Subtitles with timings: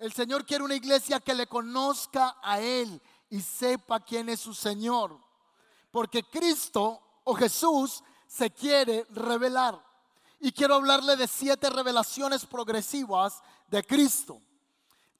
[0.00, 4.54] El Señor quiere una iglesia que le conozca a Él y sepa quién es su
[4.54, 5.20] Señor.
[5.90, 9.78] Porque Cristo o Jesús se quiere revelar.
[10.40, 14.40] Y quiero hablarle de siete revelaciones progresivas de Cristo.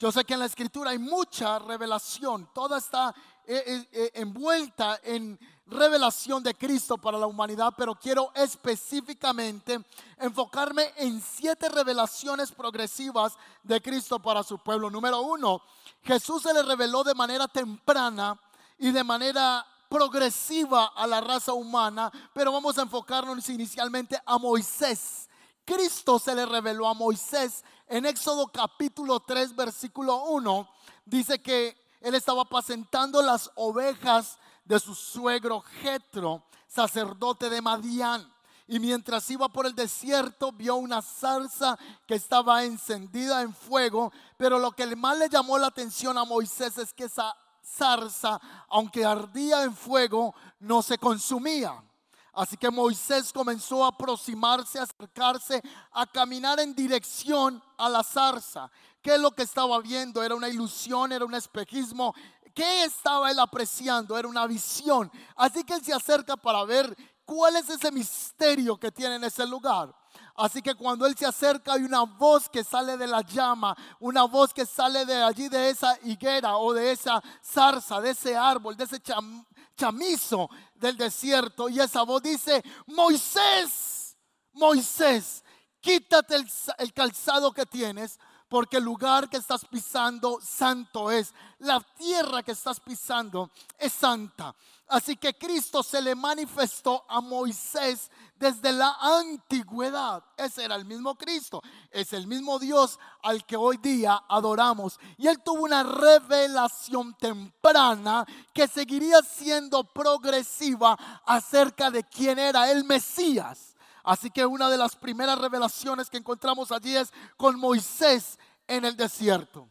[0.00, 3.14] Yo sé que en la escritura hay mucha revelación, toda está
[3.46, 9.78] eh, eh, eh, envuelta en revelación de Cristo para la humanidad, pero quiero específicamente
[10.16, 14.88] enfocarme en siete revelaciones progresivas de Cristo para su pueblo.
[14.88, 15.60] Número uno,
[16.02, 18.40] Jesús se le reveló de manera temprana
[18.78, 25.28] y de manera progresiva a la raza humana, pero vamos a enfocarnos inicialmente a Moisés.
[25.72, 30.68] Cristo se le reveló a Moisés en Éxodo capítulo 3, versículo 1.
[31.04, 38.28] Dice que él estaba apacentando las ovejas de su suegro Jetro, sacerdote de Madián.
[38.66, 44.12] Y mientras iba por el desierto, vio una zarza que estaba encendida en fuego.
[44.36, 47.32] Pero lo que más le llamó la atención a Moisés es que esa
[47.64, 48.40] zarza,
[48.70, 51.80] aunque ardía en fuego, no se consumía.
[52.32, 58.70] Así que Moisés comenzó a aproximarse, a acercarse, a caminar en dirección a la zarza.
[59.02, 60.22] ¿Qué es lo que estaba viendo?
[60.22, 61.12] ¿Era una ilusión?
[61.12, 62.14] ¿Era un espejismo?
[62.54, 64.16] ¿Qué estaba él apreciando?
[64.16, 65.10] Era una visión.
[65.36, 69.46] Así que él se acerca para ver cuál es ese misterio que tiene en ese
[69.46, 69.94] lugar.
[70.36, 74.24] Así que cuando él se acerca hay una voz que sale de la llama, una
[74.24, 78.76] voz que sale de allí, de esa higuera o de esa zarza, de ese árbol,
[78.76, 79.00] de ese
[79.80, 81.68] chamizo del desierto.
[81.68, 84.16] Y esa voz dice, Moisés,
[84.52, 85.42] Moisés,
[85.80, 86.46] quítate el,
[86.78, 91.32] el calzado que tienes porque el lugar que estás pisando santo es.
[91.60, 94.54] La tierra que estás pisando es santa.
[94.90, 100.24] Así que Cristo se le manifestó a Moisés desde la antigüedad.
[100.36, 101.62] Ese era el mismo Cristo.
[101.92, 104.98] Es el mismo Dios al que hoy día adoramos.
[105.16, 112.82] Y él tuvo una revelación temprana que seguiría siendo progresiva acerca de quién era el
[112.82, 113.76] Mesías.
[114.02, 118.96] Así que una de las primeras revelaciones que encontramos allí es con Moisés en el
[118.96, 119.68] desierto.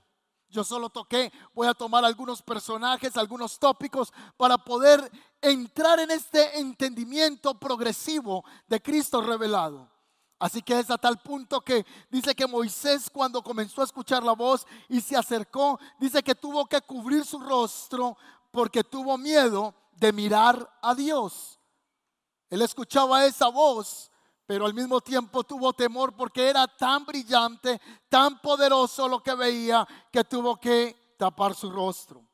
[0.50, 5.12] Yo solo toqué, voy a tomar algunos personajes, algunos tópicos para poder
[5.42, 9.88] entrar en este entendimiento progresivo de Cristo revelado.
[10.40, 14.32] Así que es a tal punto que dice que Moisés cuando comenzó a escuchar la
[14.32, 18.18] voz y se acercó, dice que tuvo que cubrir su rostro
[18.50, 21.60] porque tuvo miedo de mirar a Dios.
[22.50, 24.10] Él escuchaba esa voz
[24.50, 27.80] pero al mismo tiempo tuvo temor porque era tan brillante,
[28.10, 32.26] tan poderoso lo que veía, que tuvo que tapar su rostro.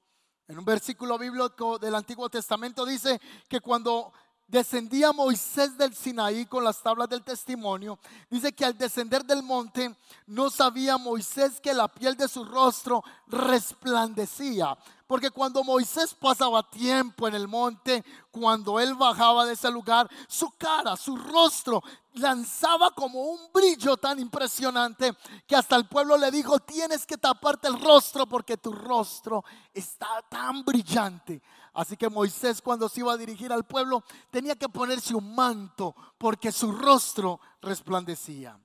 [0.47, 4.13] En un versículo bíblico del Antiguo Testamento dice que cuando
[4.47, 7.99] descendía Moisés del Sinaí con las tablas del testimonio,
[8.29, 9.93] dice que al descender del monte
[10.27, 14.77] no sabía Moisés que la piel de su rostro resplandecía,
[15.07, 20.49] porque cuando Moisés pasaba tiempo en el monte, cuando él bajaba de ese lugar, su
[20.57, 21.83] cara, su rostro
[22.13, 25.13] lanzaba como un brillo tan impresionante
[25.45, 30.23] que hasta el pueblo le dijo, tienes que taparte el rostro porque tu rostro está
[30.29, 31.41] tan brillante.
[31.73, 35.93] Así que Moisés cuando se iba a dirigir al pueblo tenía que ponerse un manto
[36.17, 38.57] porque su rostro resplandecía.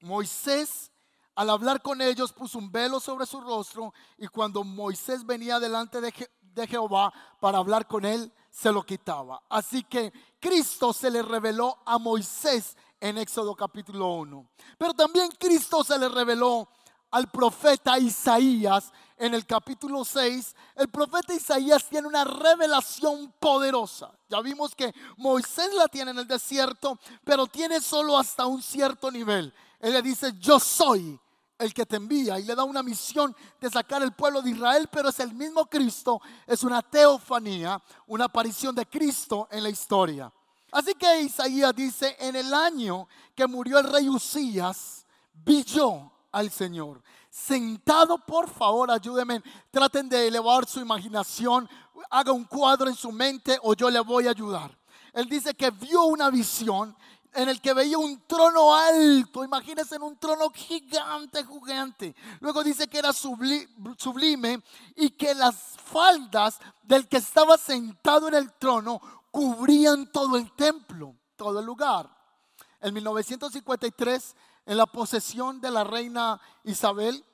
[0.00, 0.91] Moisés
[1.34, 6.00] al hablar con ellos puso un velo sobre su rostro y cuando Moisés venía delante
[6.00, 6.12] de,
[6.66, 9.42] Jehová para hablar con él, se lo quitaba.
[9.48, 14.46] Así que Cristo se le reveló a Moisés en Éxodo capítulo 1.
[14.76, 16.68] Pero también Cristo se le reveló
[17.10, 20.54] al profeta Isaías en el capítulo 6.
[20.76, 24.12] El profeta Isaías tiene una revelación poderosa.
[24.28, 29.10] Ya vimos que Moisés la tiene en el desierto, pero tiene solo hasta un cierto
[29.10, 29.54] nivel.
[29.78, 31.18] Él le dice, yo soy
[31.62, 34.88] el que te envía y le da una misión de sacar el pueblo de Israel,
[34.90, 40.32] pero es el mismo Cristo, es una teofanía, una aparición de Cristo en la historia.
[40.72, 46.50] Así que Isaías dice, en el año que murió el rey Usías, vi yo al
[46.50, 47.02] Señor.
[47.30, 51.68] Sentado, por favor, ayúdenme, traten de elevar su imaginación,
[52.10, 54.76] haga un cuadro en su mente o yo le voy a ayudar.
[55.12, 56.96] Él dice que vio una visión
[57.34, 62.14] en el que veía un trono alto, imagínense en un trono gigante, gigante.
[62.40, 64.62] Luego dice que era sublime
[64.96, 69.00] y que las faldas del que estaba sentado en el trono
[69.30, 72.10] cubrían todo el templo, todo el lugar.
[72.80, 74.36] En 1953,
[74.66, 77.24] en la posesión de la reina Isabel,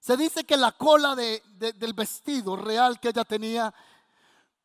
[0.00, 3.72] se dice que la cola del vestido real que ella tenía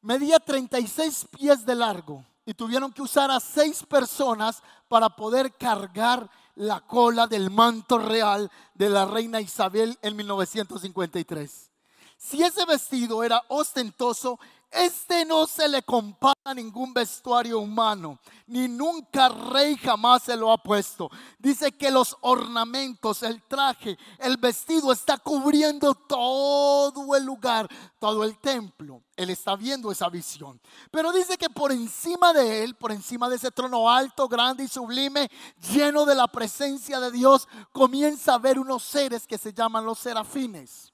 [0.01, 6.29] medía 36 pies de largo y tuvieron que usar a seis personas para poder cargar
[6.55, 11.69] la cola del manto real de la reina Isabel en 1953.
[12.17, 14.39] Si ese vestido era ostentoso,
[14.71, 20.51] este no se le compara a ningún vestuario humano, ni nunca rey jamás se lo
[20.51, 21.09] ha puesto.
[21.39, 27.67] Dice que los ornamentos, el traje, el vestido está cubriendo todo el lugar,
[27.99, 29.03] todo el templo.
[29.15, 30.61] Él está viendo esa visión.
[30.91, 34.67] Pero dice que por encima de él, por encima de ese trono alto, grande y
[34.67, 35.29] sublime,
[35.73, 39.97] lleno de la presencia de Dios, comienza a ver unos seres que se llaman los
[39.99, 40.93] serafines.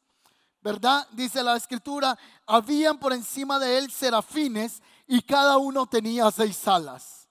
[0.64, 1.08] ¿Verdad?
[1.12, 2.18] Dice la escritura,
[2.48, 7.28] habían por encima de él serafines y cada uno tenía seis alas.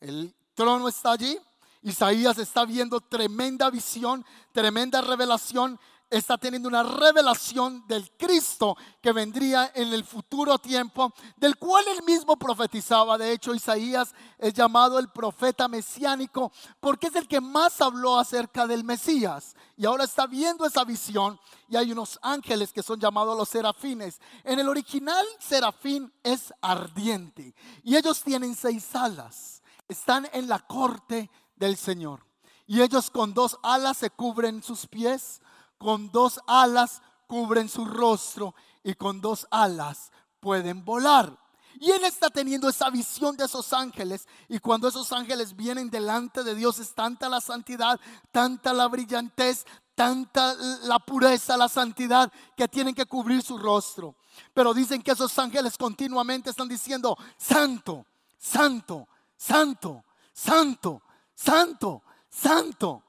[0.00, 1.38] El trono está allí.
[1.82, 5.78] Isaías está viendo tremenda visión, tremenda revelación
[6.10, 12.02] está teniendo una revelación del Cristo que vendría en el futuro tiempo, del cual él
[12.04, 13.18] mismo profetizaba.
[13.18, 18.66] De hecho, Isaías es llamado el profeta mesiánico porque es el que más habló acerca
[18.66, 19.56] del Mesías.
[19.76, 24.20] Y ahora está viendo esa visión y hay unos ángeles que son llamados los serafines.
[24.44, 29.62] En el original, serafín es ardiente y ellos tienen seis alas.
[29.88, 32.24] Están en la corte del Señor.
[32.66, 35.42] Y ellos con dos alas se cubren sus pies,
[35.78, 41.38] con dos alas cubren su rostro y con dos alas pueden volar.
[41.80, 44.28] Y él está teniendo esa visión de esos ángeles.
[44.48, 48.00] Y cuando esos ángeles vienen delante de Dios es tanta la santidad,
[48.30, 54.14] tanta la brillantez, tanta la pureza, la santidad, que tienen que cubrir su rostro.
[54.52, 58.06] Pero dicen que esos ángeles continuamente están diciendo, santo,
[58.38, 61.02] santo, santo, santo,
[61.34, 63.02] santo, santo.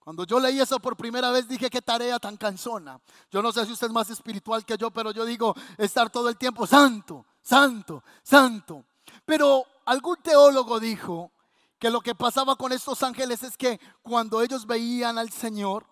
[0.00, 2.98] Cuando yo leí eso por primera vez dije qué tarea tan cansona.
[3.30, 6.28] Yo no sé si usted es más espiritual que yo, pero yo digo estar todo
[6.30, 8.86] el tiempo santo, santo, santo.
[9.26, 11.32] Pero algún teólogo dijo
[11.78, 15.86] que lo que pasaba con estos ángeles es que cuando ellos veían al Señor,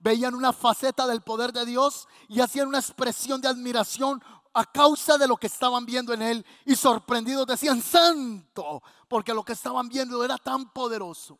[0.00, 4.22] veían una faceta del poder de Dios y hacían una expresión de admiración
[4.54, 9.44] a causa de lo que estaban viendo en él y sorprendidos decían santo, porque lo
[9.44, 11.38] que estaban viendo era tan poderoso.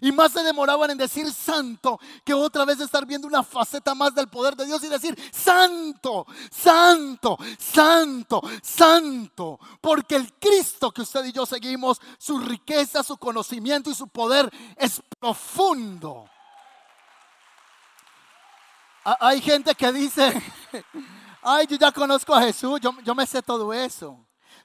[0.00, 4.14] Y más se demoraban en decir santo que otra vez estar viendo una faceta más
[4.14, 9.60] del poder de Dios y decir santo, santo, santo, santo.
[9.80, 14.50] Porque el Cristo que usted y yo seguimos, su riqueza, su conocimiento y su poder
[14.76, 16.28] es profundo.
[19.04, 20.42] Hay gente que dice,
[21.42, 24.18] ay, yo ya conozco a Jesús, yo, yo me sé todo eso.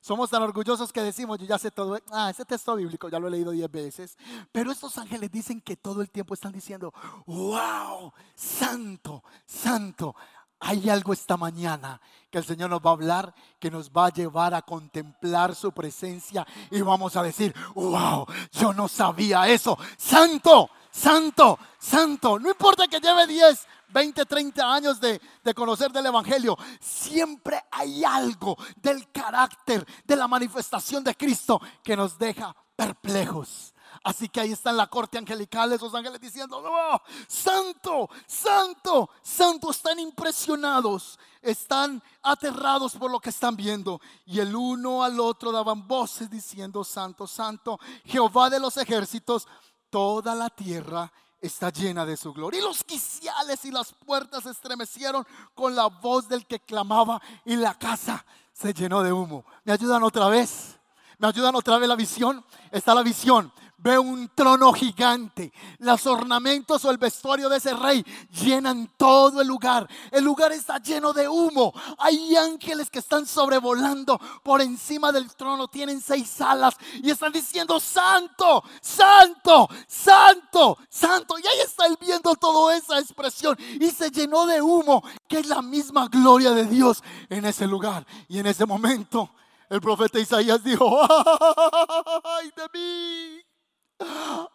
[0.07, 2.00] Somos tan orgullosos que decimos, yo ya sé todo.
[2.13, 4.18] Ah, ese texto bíblico ya lo he leído diez veces.
[4.54, 6.94] Pero estos ángeles dicen que todo el tiempo están diciendo,
[7.25, 10.15] wow, santo, santo.
[10.62, 12.00] Hay algo esta mañana
[12.31, 15.74] que el Señor nos va a hablar, que nos va a llevar a contemplar su
[15.74, 19.77] presencia y vamos a decir, wow, yo no sabía eso.
[19.98, 22.39] Santo, santo, santo.
[22.39, 28.04] No importa que lleve 10, 20, 30 años de, de, conocer del Evangelio, siempre hay
[28.04, 33.74] algo del carácter, de la manifestación de Cristo que nos deja perplejos.
[34.04, 39.72] Así que ahí está en la corte angelical esos ángeles diciendo, oh, santo, santo, santo,
[39.72, 44.00] están impresionados, están aterrados por lo que están viendo.
[44.25, 49.48] Y el uno al otro daban voces diciendo, santo, santo, Jehová de los ejércitos,
[49.90, 51.12] toda la tierra
[51.42, 52.60] está llena de su gloria.
[52.60, 57.56] Y los quiciales y las puertas se estremecieron con la voz del que clamaba y
[57.56, 59.45] la casa se llenó de humo.
[59.64, 60.80] ¿Me ayudan otra vez?
[61.18, 62.44] ¿Me ayudan otra vez la visión?
[62.71, 65.52] Está la visión ve un trono gigante.
[65.80, 68.04] Los ornamentos o el vestuario de ese rey
[68.44, 69.88] llenan todo el lugar.
[70.12, 71.74] El lugar está lleno de humo.
[72.00, 75.68] Hay ángeles que están sobrevolando por encima del trono.
[75.68, 81.40] Tienen seis alas y están diciendo, santo, santo, santo, santo.
[81.40, 83.57] Y ahí está él viendo toda esa expresión.
[83.80, 88.06] Y se llenó de humo, que es la misma gloria de Dios en ese lugar.
[88.28, 89.30] Y en ese momento...
[89.69, 90.88] El profeta Isaías dijo,
[92.24, 93.37] ay de mí,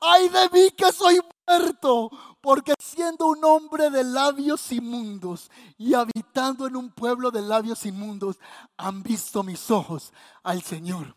[0.00, 6.66] Ay de mí que soy muerto, porque siendo un hombre de labios inmundos y habitando
[6.66, 8.38] en un pueblo de labios inmundos,
[8.76, 11.16] han visto mis ojos al Señor.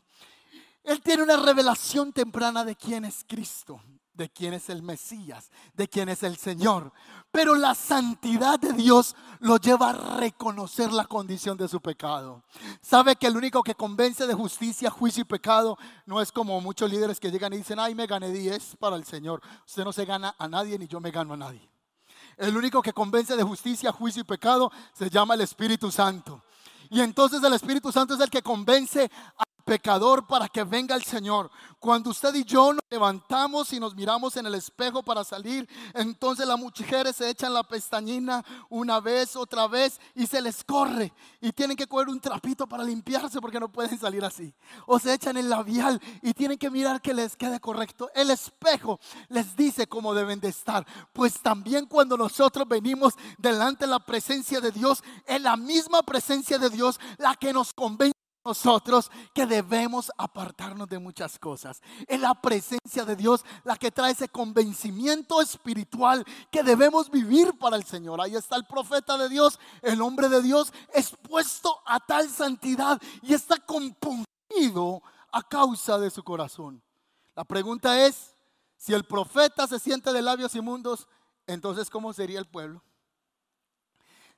[0.83, 3.81] Él tiene una revelación temprana de quién es Cristo
[4.15, 6.91] de quién es el Mesías, de quién es el Señor.
[7.31, 12.43] Pero la santidad de Dios lo lleva a reconocer la condición de su pecado.
[12.81, 16.89] Sabe que el único que convence de justicia, juicio y pecado no es como muchos
[16.89, 19.41] líderes que llegan y dicen, ay, me gané 10 para el Señor.
[19.65, 21.69] Usted no se gana a nadie ni yo me gano a nadie.
[22.37, 26.43] El único que convence de justicia, juicio y pecado se llama el Espíritu Santo.
[26.89, 29.09] Y entonces el Espíritu Santo es el que convence
[29.65, 31.49] pecador para que venga el Señor.
[31.79, 36.47] Cuando usted y yo nos levantamos y nos miramos en el espejo para salir, entonces
[36.47, 41.51] las mujeres se echan la pestañina una vez, otra vez y se les corre y
[41.51, 44.53] tienen que coger un trapito para limpiarse porque no pueden salir así.
[44.85, 48.09] O se echan el labial y tienen que mirar que les quede correcto.
[48.13, 50.85] El espejo les dice cómo deben de estar.
[51.11, 56.57] Pues también cuando nosotros venimos delante de la presencia de Dios, es la misma presencia
[56.57, 61.81] de Dios la que nos convence nosotros que debemos apartarnos de muchas cosas.
[62.07, 67.75] Es la presencia de Dios la que trae ese convencimiento espiritual que debemos vivir para
[67.75, 68.21] el Señor.
[68.21, 73.33] Ahí está el profeta de Dios, el hombre de Dios, expuesto a tal santidad y
[73.33, 76.81] está compungido a causa de su corazón.
[77.35, 78.35] La pregunta es,
[78.77, 81.07] si el profeta se siente de labios inmundos,
[81.47, 82.83] entonces ¿cómo sería el pueblo?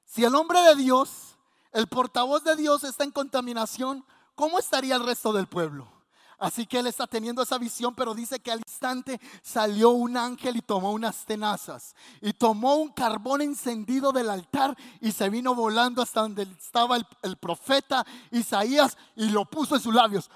[0.05, 1.36] Si el hombre de Dios
[1.71, 4.05] el portavoz de Dios está en contaminación,
[4.35, 5.97] ¿cómo estaría el resto del pueblo?
[6.39, 10.57] Así que él está teniendo esa visión, pero dice que al instante salió un ángel
[10.57, 15.99] y tomó unas tenazas y tomó un carbón encendido del altar y se vino volando
[15.99, 20.29] hasta donde estaba el, profeta Isaías y lo puso en sus labios.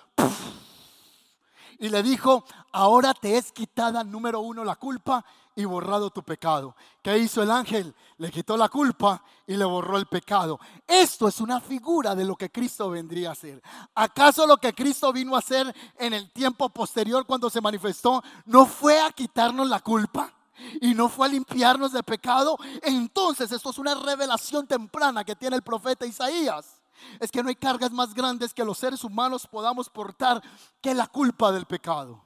[1.77, 5.23] Y le dijo, ahora te es quitada número uno la culpa
[5.55, 6.75] y borrado tu pecado.
[7.01, 7.93] ¿Qué hizo el ángel?
[8.17, 10.59] Le quitó la culpa y le borró el pecado.
[10.87, 13.61] Esto es una figura de lo que Cristo vendría a hacer.
[13.95, 18.65] ¿Acaso lo que Cristo vino a hacer en el tiempo posterior cuando se manifestó no
[18.65, 20.33] fue a quitarnos la culpa?
[20.79, 25.55] y no fue a limpiarnos de pecado, entonces esto es una revelación temprana que tiene
[25.55, 26.81] el profeta Isaías.
[27.19, 30.41] Es que no hay cargas más grandes que los seres humanos podamos portar
[30.79, 32.23] que la culpa del pecado.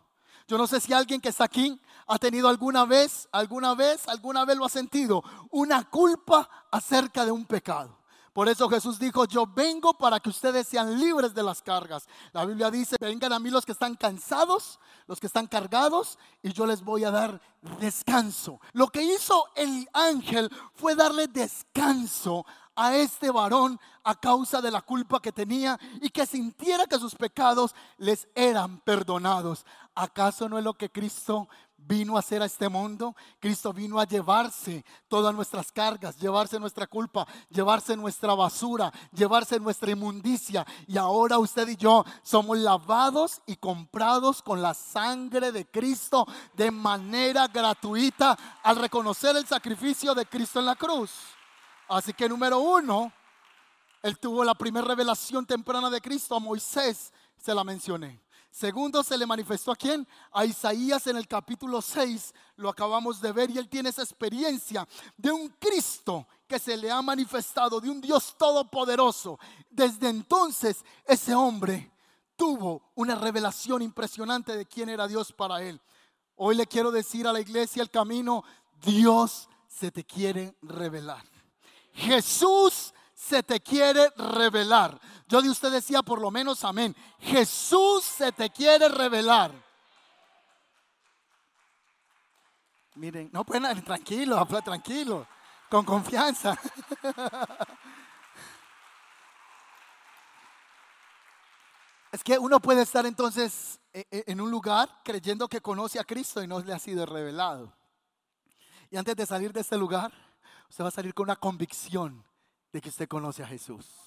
[0.48, 4.46] Yo no sé si alguien que está aquí ha tenido alguna vez, alguna vez, alguna
[4.46, 7.98] vez lo ha sentido, una culpa acerca de un pecado.
[8.36, 12.06] Por eso Jesús dijo, yo vengo para que ustedes sean libres de las cargas.
[12.34, 16.52] La Biblia dice, vengan a mí los que están cansados, los que están cargados, y
[16.52, 17.42] yo les voy a dar
[17.80, 18.60] descanso.
[18.74, 24.82] Lo que hizo el ángel fue darle descanso a este varón a causa de la
[24.82, 29.66] culpa que tenía y que sintiera que sus pecados les eran perdonados.
[29.96, 33.16] ¿Acaso no es lo que Cristo vino a hacer a este mundo?
[33.40, 39.92] Cristo vino a llevarse todas nuestras cargas, llevarse nuestra culpa, llevarse nuestra basura, llevarse nuestra
[39.92, 40.66] inmundicia.
[40.88, 46.72] Y ahora usted y yo somos lavados y comprados con la sangre de Cristo de
[46.72, 51.35] manera gratuita al reconocer el sacrificio de Cristo en la cruz.
[51.88, 53.12] Así que número uno,
[54.02, 58.22] él tuvo la primera revelación temprana de Cristo a Moisés, se la mencioné.
[58.50, 60.08] Segundo, se le manifestó a quién?
[60.32, 64.88] A Isaías en el capítulo 6, lo acabamos de ver, y él tiene esa experiencia
[65.18, 69.38] de un Cristo que se le ha manifestado, de un Dios todopoderoso.
[69.70, 71.92] Desde entonces, ese hombre
[72.38, 75.82] tuvo una revelación impresionante de quién era Dios para él.
[76.36, 78.44] Hoy le quiero decir a la iglesia el camino,
[78.82, 81.35] Dios se te quiere revelar.
[81.96, 85.00] Jesús se te quiere revelar.
[85.28, 86.96] Yo de usted decía por lo menos amén.
[87.20, 89.52] Jesús se te quiere revelar.
[92.96, 95.28] Miren, no pueden, tranquilo, tranquilo,
[95.70, 96.58] con confianza.
[102.12, 106.06] Es que uno puede estar entonces e, e, en un lugar creyendo que conoce a
[106.06, 107.74] Cristo y no le ha sido revelado.
[108.90, 110.14] Y antes de salir de este lugar,
[110.70, 112.24] usted va a salir con una convicción
[112.72, 114.05] de que usted conoce a Jesús.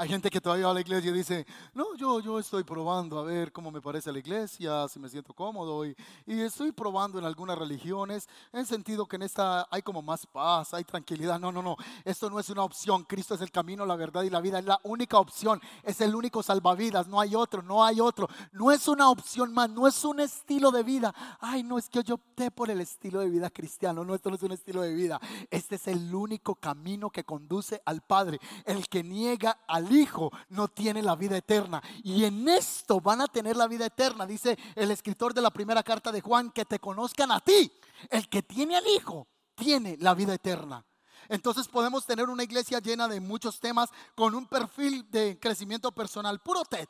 [0.00, 3.18] Hay gente que todavía va a la iglesia y dice, no, yo, yo estoy probando
[3.18, 5.84] a ver cómo me parece la iglesia, si me siento cómodo.
[5.84, 5.94] Y,
[6.26, 10.72] y estoy probando en algunas religiones, en sentido que en esta hay como más paz,
[10.72, 11.38] hay tranquilidad.
[11.38, 13.04] No, no, no, esto no es una opción.
[13.04, 14.58] Cristo es el camino, la verdad y la vida.
[14.58, 17.06] Es la única opción, es el único salvavidas.
[17.06, 18.26] No hay otro, no hay otro.
[18.52, 21.14] No es una opción más, no es un estilo de vida.
[21.40, 24.02] Ay, no es que yo opté por el estilo de vida cristiano.
[24.02, 25.20] No, esto no es un estilo de vida.
[25.50, 28.40] Este es el único camino que conduce al Padre.
[28.64, 31.82] El que niega al Hijo no tiene la vida eterna.
[32.02, 35.82] Y en esto van a tener la vida eterna, dice el escritor de la primera
[35.82, 37.72] carta de Juan, que te conozcan a ti.
[38.08, 40.84] El que tiene al Hijo tiene la vida eterna.
[41.28, 46.40] Entonces podemos tener una iglesia llena de muchos temas con un perfil de crecimiento personal,
[46.40, 46.88] puro TED.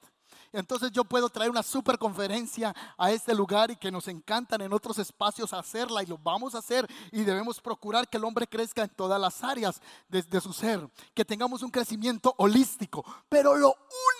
[0.52, 4.72] Entonces yo puedo traer una super conferencia a este lugar y que nos encantan en
[4.72, 8.82] otros espacios hacerla y lo vamos a hacer y debemos procurar que el hombre crezca
[8.82, 13.04] en todas las áreas de, su ser, que tengamos un crecimiento holístico.
[13.28, 13.74] Pero lo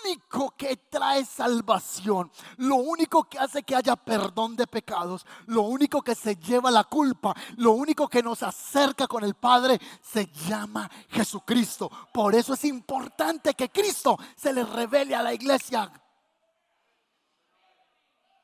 [0.05, 6.01] único que trae salvación, lo único que hace que haya perdón de pecados, lo único
[6.01, 10.89] que se lleva la culpa, lo único que nos acerca con el Padre se llama
[11.09, 11.91] Jesucristo.
[12.13, 15.91] Por eso es importante que Cristo se le revele a la iglesia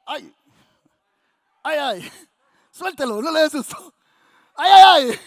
[0.08, 0.34] Ay,
[1.64, 2.12] ay, ay.
[2.72, 3.94] Suéltelo, no le des susto.
[4.56, 5.20] Ay, ay, ay.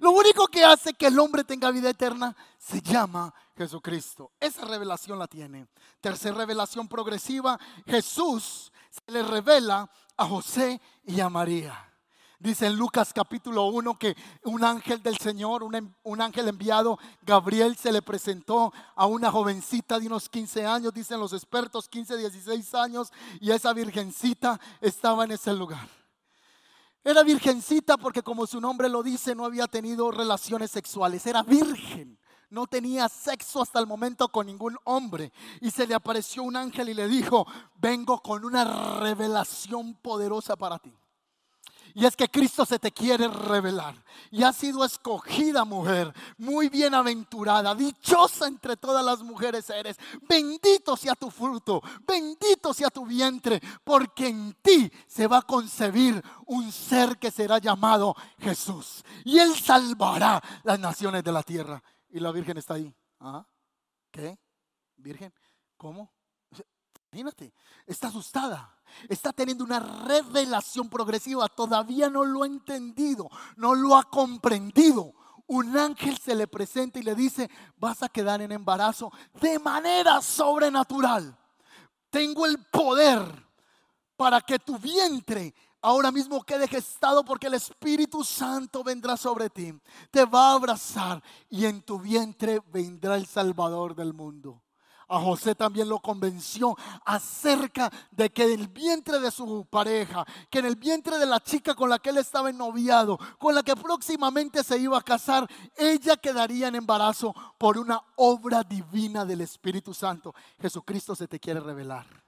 [0.00, 4.32] Lo único que hace que el hombre tenga vida eterna se llama Jesucristo.
[4.40, 5.68] Esa revelación la tiene.
[6.00, 11.93] Tercera revelación progresiva, Jesús se le revela a José y a María.
[12.44, 17.74] Dice en Lucas capítulo 1 que un ángel del Señor, un, un, ángel enviado, Gabriel,
[17.74, 22.74] se le presentó a una jovencita de unos 15 años, dicen los expertos, 15, 16
[22.74, 23.10] años,
[23.40, 25.88] y esa virgencita estaba en ese lugar.
[27.02, 32.18] Era virgencita porque como su nombre lo dice, no había tenido relaciones sexuales, era virgen.
[32.50, 35.32] No tenía sexo hasta el momento con ningún hombre.
[35.62, 37.46] Y se le apareció un ángel y le dijo,
[37.76, 40.94] vengo con una revelación poderosa para ti.
[41.96, 43.94] Y es que Cristo se te quiere revelar.
[44.32, 49.96] Y ha sido escogida mujer, muy bienaventurada, dichosa entre todas las mujeres eres.
[50.28, 56.20] Bendito sea tu fruto, bendito sea tu vientre, porque en ti se va a concebir
[56.46, 59.04] un ser que será llamado Jesús.
[59.24, 61.80] Y él salvará las naciones de la tierra.
[62.08, 62.92] Y la Virgen está ahí.
[63.20, 63.46] ¿Ah?
[64.10, 64.36] ¿Qué?
[64.96, 65.32] ¿Virgen?
[65.76, 66.13] ¿Cómo?
[67.14, 67.54] Imagínate,
[67.86, 68.74] está asustada,
[69.08, 75.14] está teniendo una revelación progresiva, todavía no lo ha entendido, no lo ha comprendido.
[75.46, 80.20] Un ángel se le presenta y le dice, vas a quedar en embarazo de manera
[80.20, 81.38] sobrenatural.
[82.10, 83.22] Tengo el poder
[84.16, 89.72] para que tu vientre ahora mismo quede gestado porque el Espíritu Santo vendrá sobre ti,
[90.10, 94.63] te va a abrazar y en tu vientre vendrá el Salvador del mundo.
[95.08, 100.60] A José también lo convenció acerca de que en el vientre de su pareja, que
[100.60, 103.76] en el vientre de la chica con la que él estaba noviado, con la que
[103.76, 109.92] próximamente se iba a casar, ella quedaría en embarazo por una obra divina del Espíritu
[109.92, 110.34] Santo.
[110.60, 112.23] Jesucristo se te quiere revelar.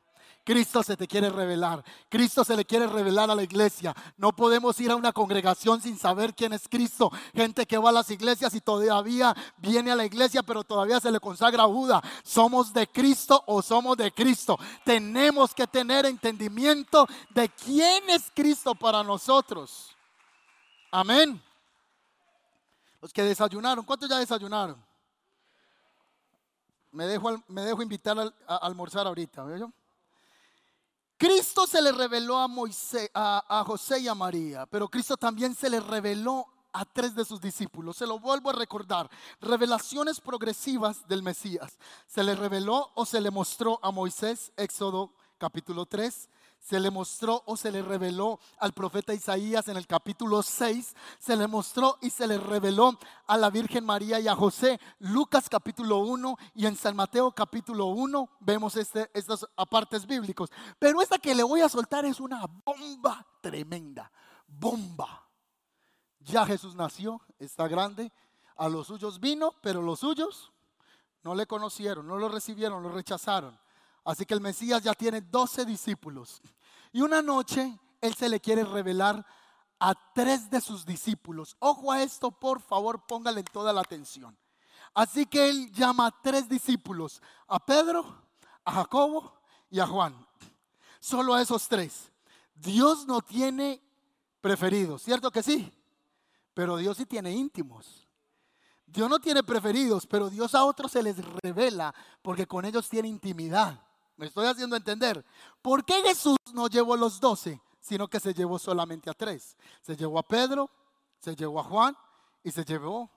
[0.47, 1.85] Cristo se te quiere revelar.
[2.09, 3.93] Cristo se le quiere revelar a la iglesia.
[4.17, 7.11] No podemos ir a una congregación sin saber quién es Cristo.
[7.35, 11.11] Gente que va a las iglesias y todavía viene a la iglesia, pero todavía se
[11.11, 12.01] le consagra Buda.
[12.23, 14.57] ¿Somos de Cristo o somos de Cristo?
[14.85, 19.97] Tenemos que tener entendimiento de quién es Cristo para nosotros.
[20.93, 21.43] Amén.
[23.03, 24.81] Los que desayunaron, ¿cuántos ya desayunaron?
[26.93, 28.17] Me dejo, me dejo invitar
[28.47, 29.43] a, almorzar ahorita.
[29.43, 29.73] ¿veo?
[31.19, 35.71] Cristo se le reveló a, Moisés, a, José y a María, pero Cristo también se
[35.71, 37.97] le reveló a tres de sus discípulos.
[37.97, 39.11] Se lo vuelvo a recordar.
[39.41, 41.79] Revelaciones progresivas del Mesías.
[42.07, 47.43] Se le reveló o se le mostró a Moisés, Éxodo capítulo 3 se le mostró
[47.47, 52.11] o se le reveló al profeta Isaías en el capítulo 6, se le mostró y
[52.11, 56.77] se le reveló a la Virgen María y a José, Lucas capítulo 1 y en
[56.77, 60.51] San Mateo capítulo 1 vemos este, estos apartes bíblicos.
[60.79, 64.11] Pero esta que le voy a soltar es una bomba tremenda,
[64.47, 65.29] bomba.
[66.21, 68.13] Ya Jesús nació, está grande,
[68.57, 70.53] a los suyos vino, pero los suyos
[71.23, 73.59] no le conocieron, no lo recibieron, lo rechazaron.
[74.07, 76.41] Así que el Mesías ya tiene 12 discípulos.
[76.93, 79.27] Y una noche Él se le quiere revelar
[79.81, 81.57] a tres de sus discípulos.
[81.59, 84.39] Ojo a esto, por favor, póngale toda la atención.
[84.95, 88.23] Así que Él llama a tres discípulos, a Pedro,
[88.65, 89.41] a Jacobo
[89.71, 90.15] y a Juan.
[91.01, 92.13] Solo a esos tres.
[92.55, 93.83] Dios no tiene
[94.41, 95.71] preferidos, ¿cierto que sí?
[96.55, 98.07] Pero Dios sí tiene íntimos.
[98.87, 101.93] Dios no tiene preferidos, pero Dios a otros se les revela
[102.23, 103.86] porque con ellos tiene intimidad.
[104.17, 105.25] Me estoy haciendo entender.
[105.61, 109.57] ¿Por qué Jesús no llevó a los doce, sino que se llevó solamente a tres?
[109.83, 110.71] Se llevó a Pedro,
[111.19, 111.97] se llevó a Juan
[112.43, 113.11] y se llevó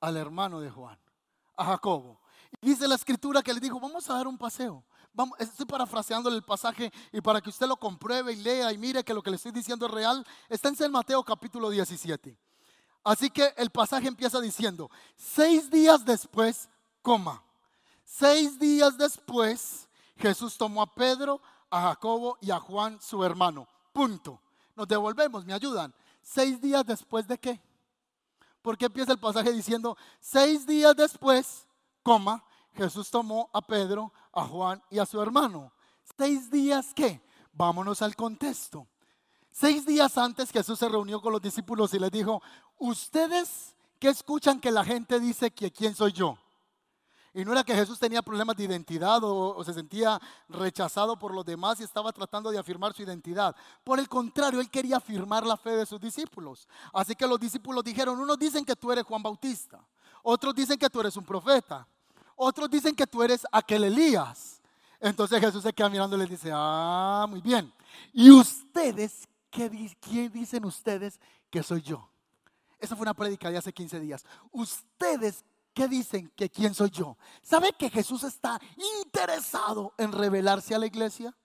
[0.00, 0.98] al hermano de Juan,
[1.56, 2.20] a Jacobo.
[2.60, 4.84] Y dice la escritura que le dijo, vamos a dar un paseo.
[5.14, 9.04] Vamos, estoy parafraseando el pasaje y para que usted lo compruebe y lea y mire
[9.04, 12.36] que lo que le estoy diciendo es real, está en San Mateo capítulo 17.
[13.04, 16.68] Así que el pasaje empieza diciendo, seis días después,
[17.02, 17.44] coma,
[18.04, 23.66] seis días después Jesús tomó a Pedro, a Jacobo y a Juan, su hermano.
[23.92, 24.40] Punto.
[24.76, 25.94] Nos devolvemos, me ayudan.
[26.22, 27.60] Seis días después de qué?
[28.62, 31.66] Porque empieza el pasaje diciendo, seis días después,
[32.02, 32.44] coma,
[32.74, 35.72] Jesús tomó a Pedro, a Juan y a su hermano.
[36.16, 37.20] Seis días qué?
[37.52, 38.86] Vámonos al contexto.
[39.50, 42.42] Seis días antes Jesús se reunió con los discípulos y les dijo,
[42.78, 46.38] ustedes que escuchan que la gente dice que quién soy yo.
[47.34, 51.44] Y no era que Jesús tenía problemas de identidad o, se sentía rechazado por los
[51.44, 53.56] demás y estaba tratando de afirmar su identidad.
[53.82, 56.68] Por el contrario, él quería afirmar la fe de sus discípulos.
[56.92, 59.80] Así que los discípulos dijeron, unos dicen que tú eres Juan Bautista,
[60.22, 61.86] otros dicen que tú eres un profeta,
[62.36, 64.60] otros dicen que tú eres aquel Elías.
[65.00, 67.72] Entonces Jesús se queda mirando y les dice, ah, muy bien.
[68.12, 71.18] ¿Y ustedes qué, dicen ustedes
[71.50, 72.08] que soy yo?
[72.78, 74.24] Esa fue una prédica de hace 15 días.
[74.50, 77.16] ¿Ustedes qué dicen que quién soy yo?
[77.42, 78.60] ¿Sabe que Jesús está
[79.02, 81.36] interesado en revelarse a la iglesia?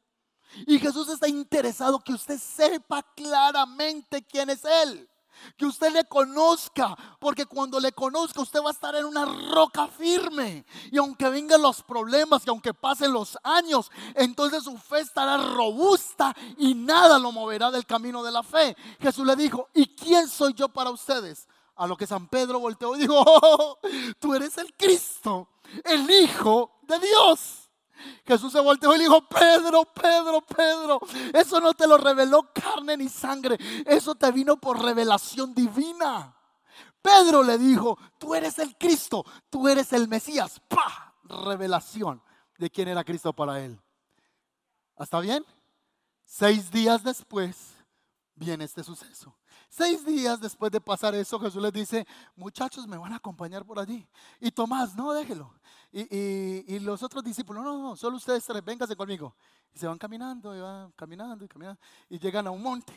[0.66, 5.10] Y Jesús está interesado que usted sepa claramente quién es Él
[5.56, 9.88] que usted le conozca, porque cuando le conozca usted va a estar en una roca
[9.88, 10.66] firme.
[10.92, 16.36] Y aunque vengan los problemas y aunque pasen los años, entonces su fe estará robusta
[16.58, 18.76] y nada lo moverá del camino de la fe.
[19.00, 21.48] Jesús le dijo, ¿y quién soy yo para ustedes?
[21.78, 23.80] A lo que San Pedro volteó y dijo, oh,
[24.20, 25.50] tú eres el Cristo,
[25.84, 27.70] el Hijo de Dios.
[28.26, 31.00] Jesús se volteó y le dijo, Pedro, Pedro, Pedro,
[31.34, 36.36] eso no te lo reveló carne ni sangre, eso te vino por revelación divina.
[37.02, 40.60] Pedro le dijo, tú eres el Cristo, tú eres el Mesías.
[40.68, 41.14] ¡Pah!
[41.24, 42.22] Revelación
[42.58, 43.80] de quién era Cristo para él.
[44.98, 45.46] ¿Está bien?
[46.26, 47.76] Seis días después
[48.36, 49.36] viene este suceso.
[49.78, 53.78] Seis días después de pasar eso, Jesús les dice, muchachos, me van a acompañar por
[53.78, 54.08] allí.
[54.42, 55.54] Y Tomás, no, déjelo.
[55.92, 59.36] Y, los otros discípulos, no, no, solo ustedes tres, vénganse conmigo.
[59.72, 61.80] Y se van caminando, y van caminando y caminando.
[62.10, 62.92] Y llegan a un monte.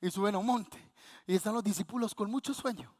[0.00, 0.76] Y suben a un monte.
[1.24, 2.92] Y están los discípulos con mucho sueño.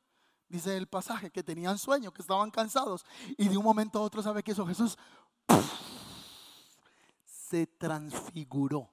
[0.48, 3.04] Dice el pasaje que tenían sueño, que estaban cansados.
[3.36, 4.96] Y de un momento a otro, ¿sabe qué hizo Jesús?
[7.24, 8.88] Se transfiguró.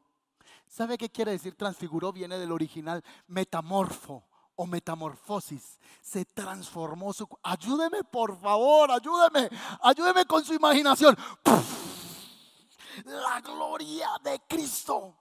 [0.69, 2.13] ¿Sabe qué quiere decir transfiguró?
[2.13, 4.23] Viene del original metamorfo
[4.55, 5.79] o metamorfosis.
[5.99, 7.27] Se transformó su...
[7.41, 9.49] Ayúdeme, por favor, ayúdeme.
[9.81, 11.17] Ayúdeme con su imaginación.
[13.05, 15.15] La gloria de Cristo.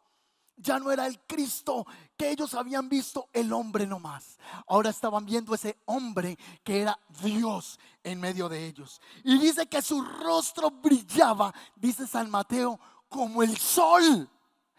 [0.54, 4.38] Ya no era el Cristo que ellos habían visto, el hombre nomás.
[4.66, 9.00] Ahora estaban viendo ese hombre que era Dios en medio de ellos.
[9.24, 14.28] Y dice que su rostro brillaba, dice San Mateo, como el sol.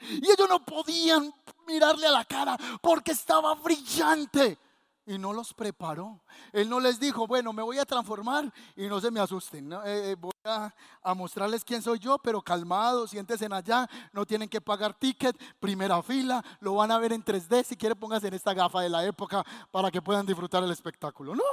[0.01, 1.33] Y ellos no podían
[1.67, 4.57] mirarle a la cara porque estaba brillante.
[5.05, 6.21] Y no los preparó.
[6.53, 9.73] Él no les dijo, bueno, me voy a transformar y no se me asusten.
[9.73, 10.71] Eh, eh, voy a,
[11.15, 16.45] mostrarles quién soy yo, pero calmados, siéntense allá, no tienen que pagar ticket, primera fila,
[16.59, 17.63] lo van a ver en 3D.
[17.63, 21.33] Si quiere, pónganse en esta gafa de la época para que puedan disfrutar el espectáculo.
[21.33, 21.43] No,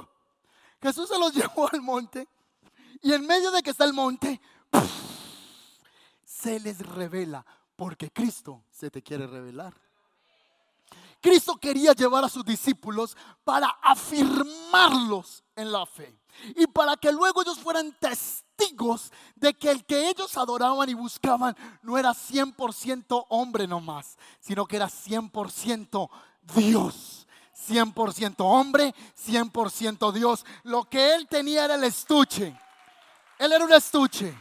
[0.82, 2.28] Jesús se los llevó al monte
[3.00, 4.40] y en medio de que está el monte,
[6.24, 7.44] se les revela
[7.76, 9.74] porque Cristo se te quiere revelar.
[11.20, 16.18] Cristo quería llevar a sus discípulos para afirmarlos en la fe
[16.54, 21.56] y para que luego ellos fueran testigos de que el que ellos adoraban y buscaban
[21.82, 26.08] no era 100% hombre nomás, sino que era 100%
[26.54, 27.26] Dios.
[27.68, 30.44] 100% hombre, 100% Dios.
[30.62, 32.56] Lo que él tenía era el estuche.
[33.38, 34.36] Él era un estuche.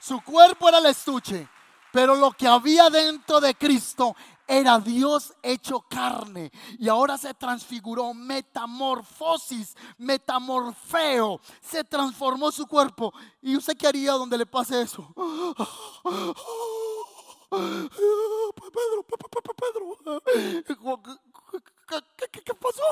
[0.00, 1.48] Su cuerpo era el estuche.
[1.92, 4.14] Pero lo que había dentro de Cristo
[4.46, 13.12] era Dios hecho carne y ahora se transfiguró, metamorfosis, metamorfeo, se transformó su cuerpo.
[13.42, 15.12] ¿Y usted qué haría donde le pase eso?
[17.50, 19.06] Pedro,
[19.56, 21.02] Pedro,
[21.88, 22.82] ¿Qué, pasó?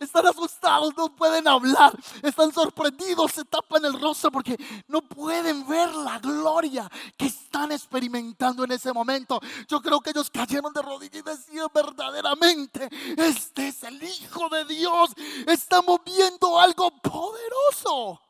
[0.00, 1.92] Están asustados, no pueden hablar,
[2.22, 4.56] están sorprendidos, se tapan el rostro porque
[4.88, 9.40] no pueden ver la gloria que están experimentando en ese momento.
[9.68, 12.88] Yo creo que ellos cayeron de rodillas y decían verdaderamente,
[13.18, 15.10] este es el Hijo de Dios,
[15.46, 18.20] estamos viendo algo poderoso.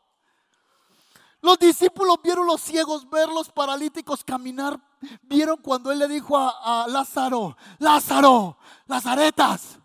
[1.41, 4.81] Los discípulos vieron los ciegos ver los paralíticos caminar.
[5.23, 9.79] Vieron cuando él le dijo a, a Lázaro, Lázaro, Lazaretas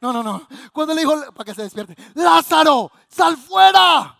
[0.00, 0.46] no, no, no.
[0.72, 4.16] Cuando le dijo, para que se despierte, Lázaro, sal fuera.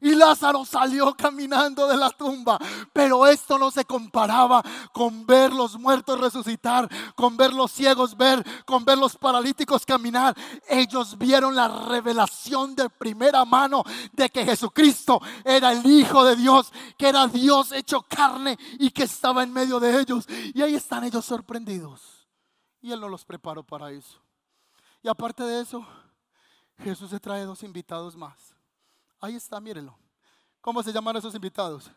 [0.00, 2.56] Y Lázaro salió caminando de la tumba.
[2.92, 8.44] Pero esto no se comparaba con ver los muertos resucitar, con ver los ciegos ver,
[8.64, 10.36] con ver los paralíticos caminar.
[10.68, 16.72] Ellos vieron la revelación de primera mano de que Jesucristo era el Hijo de Dios,
[16.96, 20.26] que era Dios hecho carne y que estaba en medio de ellos.
[20.54, 22.28] Y ahí están ellos sorprendidos.
[22.80, 24.27] Y Él no los preparó para eso.
[25.08, 25.86] Y aparte de eso,
[26.80, 28.54] Jesús se trae dos invitados más.
[29.18, 29.98] Ahí está, mírenlo.
[30.60, 31.90] ¿Cómo se llaman esos invitados?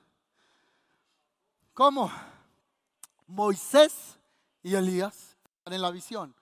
[1.73, 2.09] ¿Cómo?
[3.27, 4.17] Moisés
[4.63, 6.33] y Elías están en la visión.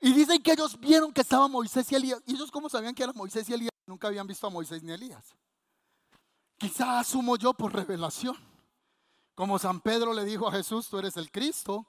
[0.00, 2.22] Y dicen que ellos vieron que estaban Moisés y Elías.
[2.24, 3.72] ¿Y ellos cómo sabían que eran Moisés y Elías?
[3.84, 5.34] Nunca habían visto a Moisés ni a Elías.
[6.56, 8.36] Quizá asumo yo por revelación.
[9.34, 11.84] Como San Pedro le dijo a Jesús, tú eres el Cristo.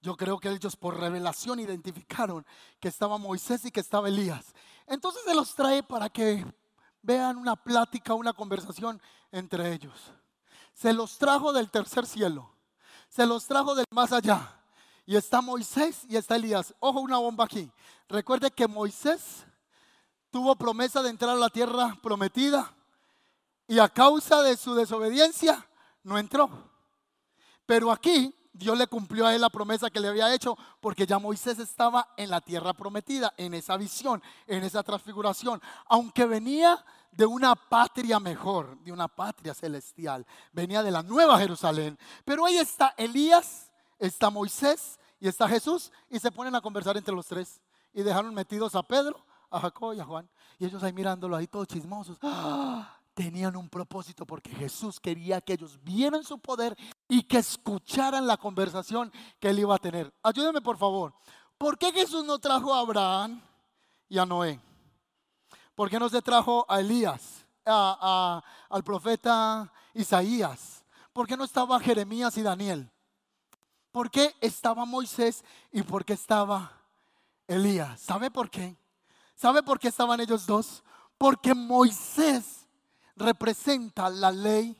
[0.00, 2.46] Yo creo que ellos por revelación identificaron
[2.78, 4.54] que estaba Moisés y que estaba Elías.
[4.86, 6.44] Entonces se los trae para que
[7.02, 9.00] vean una plática, una conversación
[9.32, 10.12] entre ellos.
[10.72, 12.54] se los trajo del tercer cielo,
[13.08, 14.54] se los trajo del más allá.
[15.04, 16.74] Y está Moisés y está Elías.
[16.80, 17.72] Ojo, una bomba aquí.
[18.08, 19.46] Recuerde que Moisés
[20.30, 22.72] tuvo promesa de entrar a la tierra prometida
[23.66, 25.66] y a causa de su desobediencia
[26.02, 26.50] no entró.
[27.66, 31.20] Pero aquí Dios le cumplió a él la promesa que le había hecho porque ya
[31.20, 35.62] Moisés estaba en la tierra prometida, en esa visión, en esa transfiguración.
[35.86, 41.96] Aunque venía de una patria mejor, de una patria celestial, venía de la nueva Jerusalén.
[42.24, 47.14] Pero ahí está Elías, está Moisés y está Jesús y se ponen a conversar entre
[47.14, 47.60] los tres.
[47.94, 50.28] Y dejaron metidos a Pedro, a Jacob y a Juan.
[50.58, 52.18] Y ellos ahí mirándolo ahí todos chismosos.
[52.22, 52.97] ¡Ah!
[53.18, 56.76] Tenían un propósito porque Jesús quería que ellos vieran su poder
[57.08, 60.14] y que escucharan la conversación que él iba a tener.
[60.22, 61.12] Ayúdenme por favor.
[61.58, 63.42] ¿Por qué Jesús no trajo a Abraham
[64.08, 64.60] y a Noé?
[65.74, 70.84] ¿Por qué no se trajo a Elías, al profeta Isaías?
[71.12, 72.88] ¿Por qué no estaba Jeremías y Daniel?
[73.90, 76.70] ¿Por qué estaba Moisés y por qué estaba
[77.48, 78.00] Elías?
[78.00, 78.76] ¿Sabe por qué?
[79.34, 80.84] ¿Sabe por qué estaban ellos dos?
[81.18, 82.57] Porque Moisés
[83.18, 84.76] representa la ley.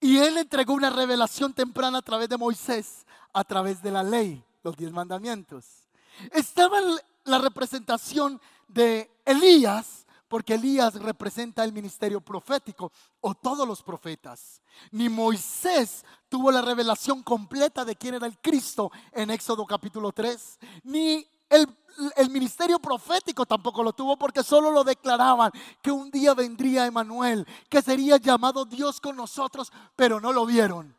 [0.00, 4.44] Y él entregó una revelación temprana a través de Moisés, a través de la ley,
[4.62, 5.88] los diez mandamientos.
[6.32, 6.78] Estaba
[7.24, 14.62] la representación de Elías, porque Elías representa el ministerio profético o todos los profetas.
[14.92, 20.58] Ni Moisés tuvo la revelación completa de quién era el Cristo en Éxodo capítulo 3,
[20.84, 25.50] ni el, ministerio profético tampoco lo tuvo porque solo lo declaraban
[25.82, 30.96] que un día vendría Emanuel, que sería llamado Dios con nosotros, pero no lo vieron.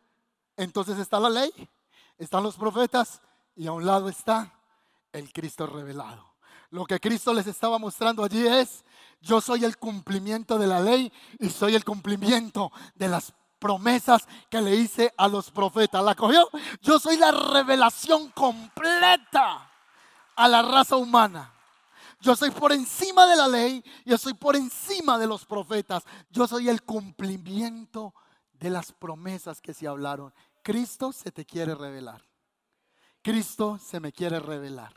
[0.57, 1.51] Entonces está la ley,
[2.17, 3.21] están los profetas
[3.55, 4.53] y a un lado está
[5.13, 6.33] el Cristo revelado.
[6.71, 8.83] Lo que Cristo les estaba mostrando allí es,
[9.21, 14.62] yo soy el cumplimiento de la ley y soy el cumplimiento de las promesas que
[14.62, 16.03] le hice a los profetas.
[16.03, 16.49] ¿La cogió?
[16.81, 19.68] Yo soy la revelación completa
[20.39, 21.54] a la raza humana.
[22.21, 26.06] Yo soy por encima de la ley, yo soy por encima de los profetas.
[26.30, 28.13] Yo soy el cumplimiento
[28.54, 30.34] de las promesas que se hablaron.
[30.63, 32.23] Cristo se te quiere revelar.
[33.21, 34.93] Cristo se me quiere revelar.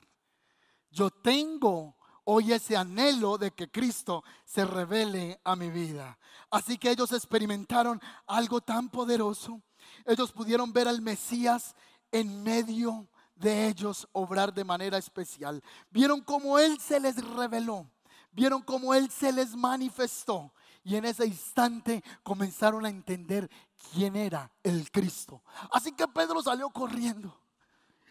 [0.92, 6.20] Yo tengo hoy ese anhelo de que Cristo se revele a mi vida.
[6.52, 9.60] Así que ellos experimentaron algo tan poderoso.
[10.04, 11.74] Ellos pudieron ver al Mesías
[12.12, 13.08] en medio
[13.42, 15.62] de ellos obrar de manera especial.
[15.90, 17.90] Vieron cómo Él se les reveló,
[18.30, 20.52] vieron cómo Él se les manifestó.
[20.84, 23.48] Y en ese instante comenzaron a entender
[23.92, 25.42] quién era el Cristo.
[25.70, 27.36] Así que Pedro salió corriendo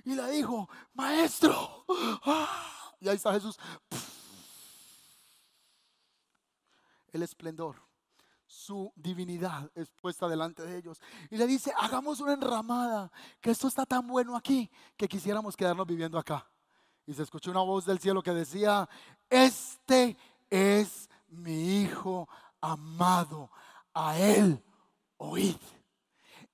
[0.06, 1.86] y le dijo, maestro.
[2.26, 2.94] ¡ah!
[3.00, 3.58] Y ahí está Jesús.
[7.12, 7.76] El esplendor
[8.52, 11.00] su divinidad expuesta delante de ellos.
[11.30, 13.10] Y le dice, hagamos una enramada,
[13.40, 16.46] que esto está tan bueno aquí que quisiéramos quedarnos viviendo acá.
[17.08, 18.88] Y se escuchó una voz del cielo que decía,
[19.30, 20.18] este
[20.50, 22.28] es mi hijo
[22.60, 23.50] amado,
[23.94, 24.62] a él
[25.18, 25.58] oíd.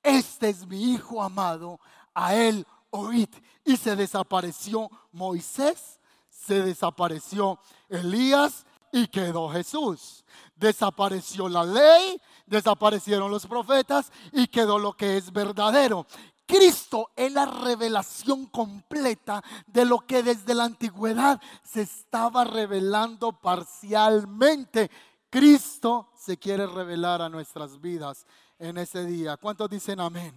[0.03, 1.79] Este es mi hijo amado,
[2.13, 3.29] a él oíd.
[3.65, 10.23] Y se desapareció Moisés, se desapareció Elías y quedó Jesús.
[10.55, 16.05] Desapareció la ley, desaparecieron los profetas y quedó lo que es verdadero.
[16.45, 24.89] Cristo es la revelación completa de lo que desde la antigüedad se estaba revelando parcialmente.
[25.29, 28.25] Cristo se quiere revelar a nuestras vidas
[28.57, 29.35] en ese día.
[29.35, 30.33] ¿Cuántos dicen amén?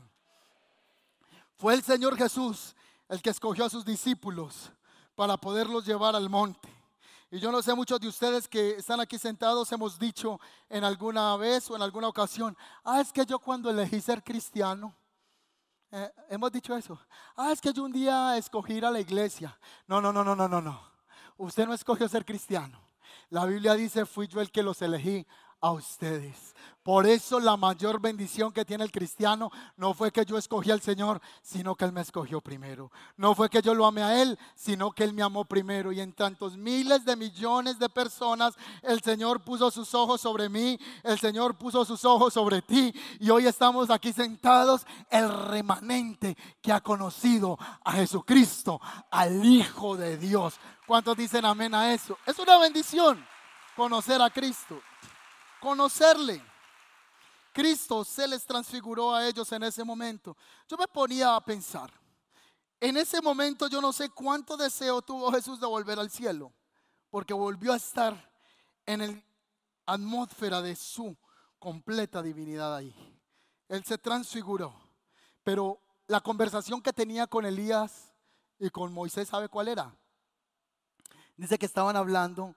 [1.56, 2.74] Fue el Señor Jesús
[3.08, 4.72] el que escogió a sus discípulos
[5.14, 6.79] para poderlos llevar al monte.
[7.32, 11.36] Y yo no sé, muchos de ustedes que están aquí sentados hemos dicho en alguna
[11.36, 14.92] vez o en alguna ocasión, ah, es que yo cuando elegí ser cristiano,
[15.92, 16.98] eh, hemos dicho eso,
[17.36, 19.56] ah, es que yo un día escogí a la iglesia.
[19.86, 20.80] No, no, no, no, no, no, no.
[21.36, 22.80] Usted no escogió ser cristiano.
[23.28, 25.24] La Biblia dice, fui yo el que los elegí
[25.60, 26.54] a ustedes.
[26.82, 30.80] Por eso la mayor bendición que tiene el cristiano no fue que yo escogí al
[30.80, 32.90] Señor, sino que Él me escogió primero.
[33.18, 35.92] No fue que yo lo amé a Él, sino que Él me amó primero.
[35.92, 40.80] Y en tantos miles de millones de personas, el Señor puso sus ojos sobre mí,
[41.02, 42.94] el Señor puso sus ojos sobre ti.
[43.18, 50.16] Y hoy estamos aquí sentados, el remanente que ha conocido a Jesucristo, al Hijo de
[50.16, 50.54] Dios.
[50.86, 52.16] ¿Cuántos dicen amén a eso?
[52.24, 53.22] Es una bendición
[53.76, 54.80] conocer a Cristo
[55.60, 56.42] conocerle.
[57.52, 60.36] Cristo se les transfiguró a ellos en ese momento.
[60.68, 61.90] Yo me ponía a pensar,
[62.80, 66.52] en ese momento yo no sé cuánto deseo tuvo Jesús de volver al cielo,
[67.10, 68.30] porque volvió a estar
[68.86, 69.22] en la
[69.94, 71.16] atmósfera de su
[71.58, 72.94] completa divinidad ahí.
[73.68, 74.74] Él se transfiguró.
[75.44, 78.12] Pero la conversación que tenía con Elías
[78.58, 79.94] y con Moisés, ¿sabe cuál era?
[81.36, 82.54] Dice que estaban hablando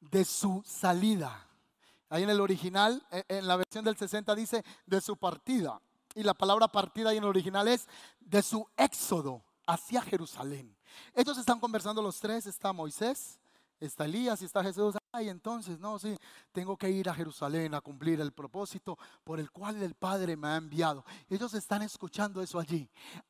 [0.00, 1.45] de su salida.
[2.08, 5.80] Ahí en el original, e, en la versión del 60 dice de su partida.
[6.14, 7.88] Y la palabra partida ahí en el original es
[8.20, 10.74] de su éxodo hacia Jerusalén.
[11.14, 13.38] Ellos están conversando los tres, está Moisés,
[13.80, 14.96] está Elías y está Jesús.
[15.12, 16.16] Ay, entonces, no, sí,
[16.52, 20.48] tengo que ir a Jerusalén a cumplir el propósito por el cual el Padre me
[20.48, 21.04] ha enviado.
[21.28, 22.88] Ellos están escuchando eso allí.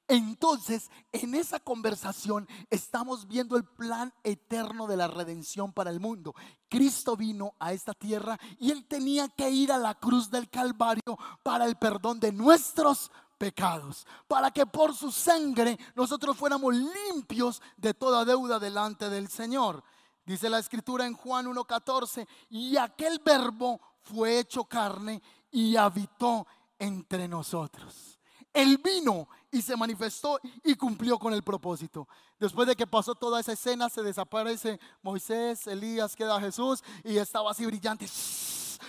[0.09, 6.35] Entonces, en esa conversación estamos viendo el plan eterno de la redención para el mundo.
[6.69, 11.19] Cristo vino a esta tierra y él tenía que ir a la cruz del Calvario
[11.43, 17.95] para el perdón de nuestros pecados, para que por su sangre nosotros fuéramos limpios de
[17.95, 19.83] toda deuda delante del Señor.
[20.27, 26.47] Dice la escritura en Juan 1.14, y aquel verbo fue hecho carne y habitó
[26.79, 28.19] entre nosotros.
[28.53, 32.09] Él vino y se manifestó y cumplió con el propósito.
[32.41, 37.51] Después de que pasó toda esa escena, se desaparece Moisés, Elías, queda Jesús y estaba
[37.51, 38.07] así brillante,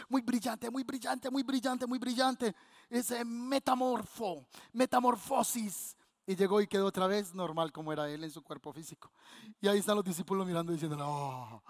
[0.10, 2.56] muy brillante, muy brillante, muy brillante, muy brillante.
[2.90, 5.97] Ese metamorfo, metamorfosis
[6.28, 9.10] y llegó y quedó otra vez normal como era él en su cuerpo físico.
[9.62, 11.64] Y ahí están los discípulos mirando diciendo, oh,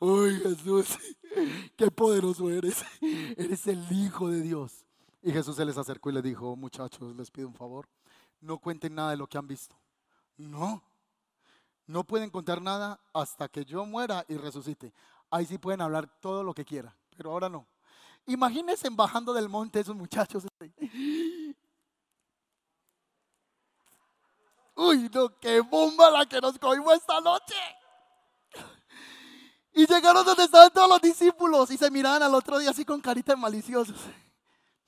[0.00, 0.98] uy Jesús,
[1.76, 2.84] qué poderoso eres.
[3.38, 4.84] Eres el Hijo de Dios.
[5.22, 7.88] Y Jesús se les acercó y les dijo, muchachos, les pido un favor,
[8.40, 9.74] no cuenten nada de lo que han visto.
[10.36, 10.82] No,
[11.86, 14.92] no pueden contar nada hasta que yo muera y resucite.
[15.30, 17.66] Ahí sí pueden hablar todo lo que quieran, pero ahora no.
[18.26, 20.46] Imagínense bajando del monte esos muchachos.
[24.80, 27.54] Uy, no, qué bomba la que nos cogimos esta noche.
[29.74, 32.98] Y llegaron donde estaban todos los discípulos y se miraban al otro día así con
[32.98, 33.98] carita de maliciosos.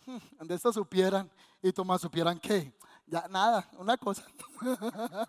[0.38, 2.74] Donde esto supieran y Tomás supieran que,
[3.04, 4.24] ya nada, una cosa.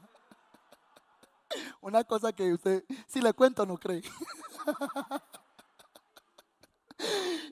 [1.81, 4.01] Una cosa que usted, si le cuento, no cree.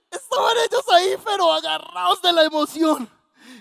[0.10, 3.08] Estaban ellos ahí, pero agarrados de la emoción.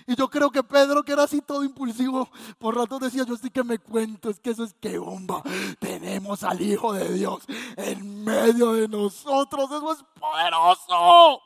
[0.07, 3.49] Y yo creo que Pedro, que era así todo impulsivo, por rato decía, yo sí
[3.49, 5.41] que me cuento, es que eso es que bomba.
[5.79, 7.43] Tenemos al Hijo de Dios
[7.77, 11.41] en medio de nosotros, eso es poderoso.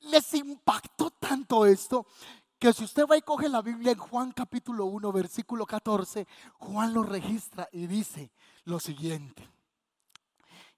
[0.00, 2.06] Les impactó tanto esto
[2.58, 6.26] que si usted va y coge la Biblia en Juan capítulo 1, versículo 14,
[6.58, 8.30] Juan lo registra y dice
[8.64, 9.48] lo siguiente.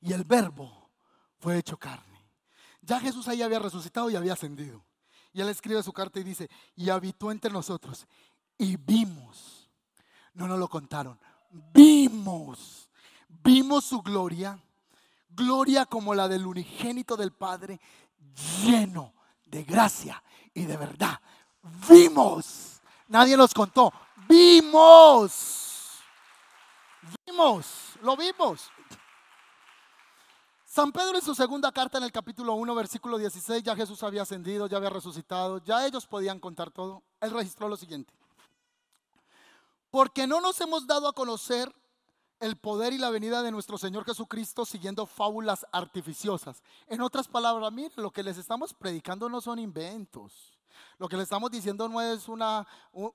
[0.00, 0.90] Y el verbo
[1.38, 2.18] fue hecho carne.
[2.82, 4.84] Ya Jesús ahí había resucitado y había ascendido.
[5.32, 8.06] Y él escribe su carta y dice, y habitó entre nosotros.
[8.56, 9.70] Y vimos,
[10.34, 11.18] no nos lo contaron,
[11.72, 12.88] vimos,
[13.28, 14.58] vimos su gloria,
[15.30, 17.80] gloria como la del unigénito del Padre,
[18.64, 19.14] lleno
[19.44, 20.22] de gracia
[20.54, 21.20] y de verdad.
[21.88, 23.92] Vimos, nadie nos contó,
[24.28, 26.00] vimos,
[27.26, 27.66] vimos,
[28.02, 28.70] lo vimos.
[30.78, 34.22] San Pedro en su segunda carta en el capítulo 1, versículo 16, ya Jesús había
[34.22, 37.02] ascendido, ya había resucitado, ya ellos podían contar todo.
[37.20, 38.14] Él registró lo siguiente.
[39.90, 41.74] Porque no nos hemos dado a conocer
[42.38, 46.62] el poder y la venida de nuestro Señor Jesucristo siguiendo fábulas artificiosas.
[46.86, 50.57] En otras palabras, miren, lo que les estamos predicando no son inventos.
[50.98, 52.66] Lo que le estamos diciendo no es una,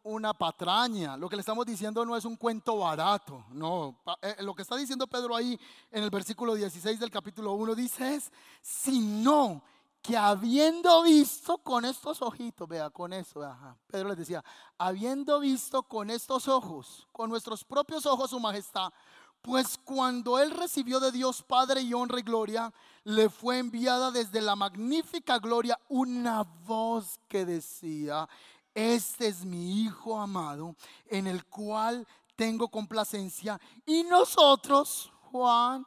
[0.04, 4.02] una patraña, lo que le estamos diciendo no es un cuento barato, no.
[4.22, 5.60] Eh, lo que está diciendo Pedro ahí
[5.92, 9.62] en el versículo 16 del capítulo 1 dice es, sino
[10.04, 13.40] que habiendo visto con estos ojitos, vea, con eso,
[13.88, 14.44] Pedro les decía,
[14.78, 18.92] habiendo visto con estos ojos, con nuestros propios ojos su majestad,
[19.44, 24.42] pues cuando él recibió de Dios Padre y honra y gloria, le fue enviada desde
[24.42, 28.28] la magnífica gloria una voz que decía,
[28.74, 30.78] este es mi Hijo amado,
[31.08, 33.60] en el cual tengo complacencia.
[33.86, 35.86] Y nosotros, Juan,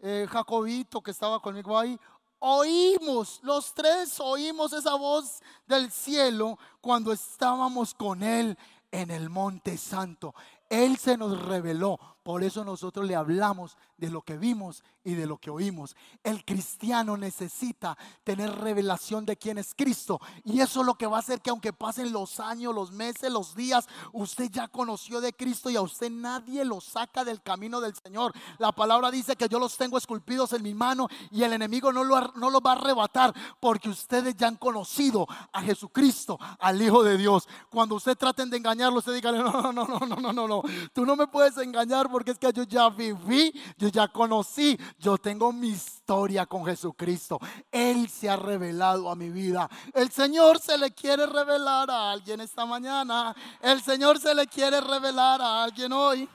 [0.00, 1.96] eh, Jacobito que estaba conmigo ahí,
[2.40, 8.58] oímos, los tres oímos esa voz del cielo cuando estábamos con Él
[8.90, 10.34] en el monte santo.
[10.68, 12.13] Él se nos reveló.
[12.24, 15.96] Por eso nosotros le hablamos de lo que vimos y de lo que oímos.
[16.22, 20.20] El cristiano necesita tener revelación de quién es Cristo.
[20.44, 23.30] Y eso es lo que va a hacer que aunque pasen los años, los meses,
[23.30, 27.80] los días, usted ya conoció de Cristo y a usted nadie lo saca del camino
[27.80, 28.32] del Señor.
[28.58, 32.02] La palabra dice que yo los tengo esculpidos en mi mano y el enemigo no
[32.02, 37.02] lo, no lo va a arrebatar porque ustedes ya han conocido a Jesucristo, al Hijo
[37.02, 37.48] de Dios.
[37.70, 41.04] Cuando usted traten de engañarlo, usted diga, no, no, no, no, no, no, no, tú
[41.04, 43.52] no me puedes engañar porque es que yo ya viví,
[43.88, 47.40] ya conocí, yo tengo mis historia con Jesucristo.
[47.72, 49.70] Él se ha revelado a mi vida.
[49.94, 53.34] El Señor se le quiere revelar a alguien esta mañana.
[53.62, 56.28] El Señor se le quiere revelar a alguien hoy.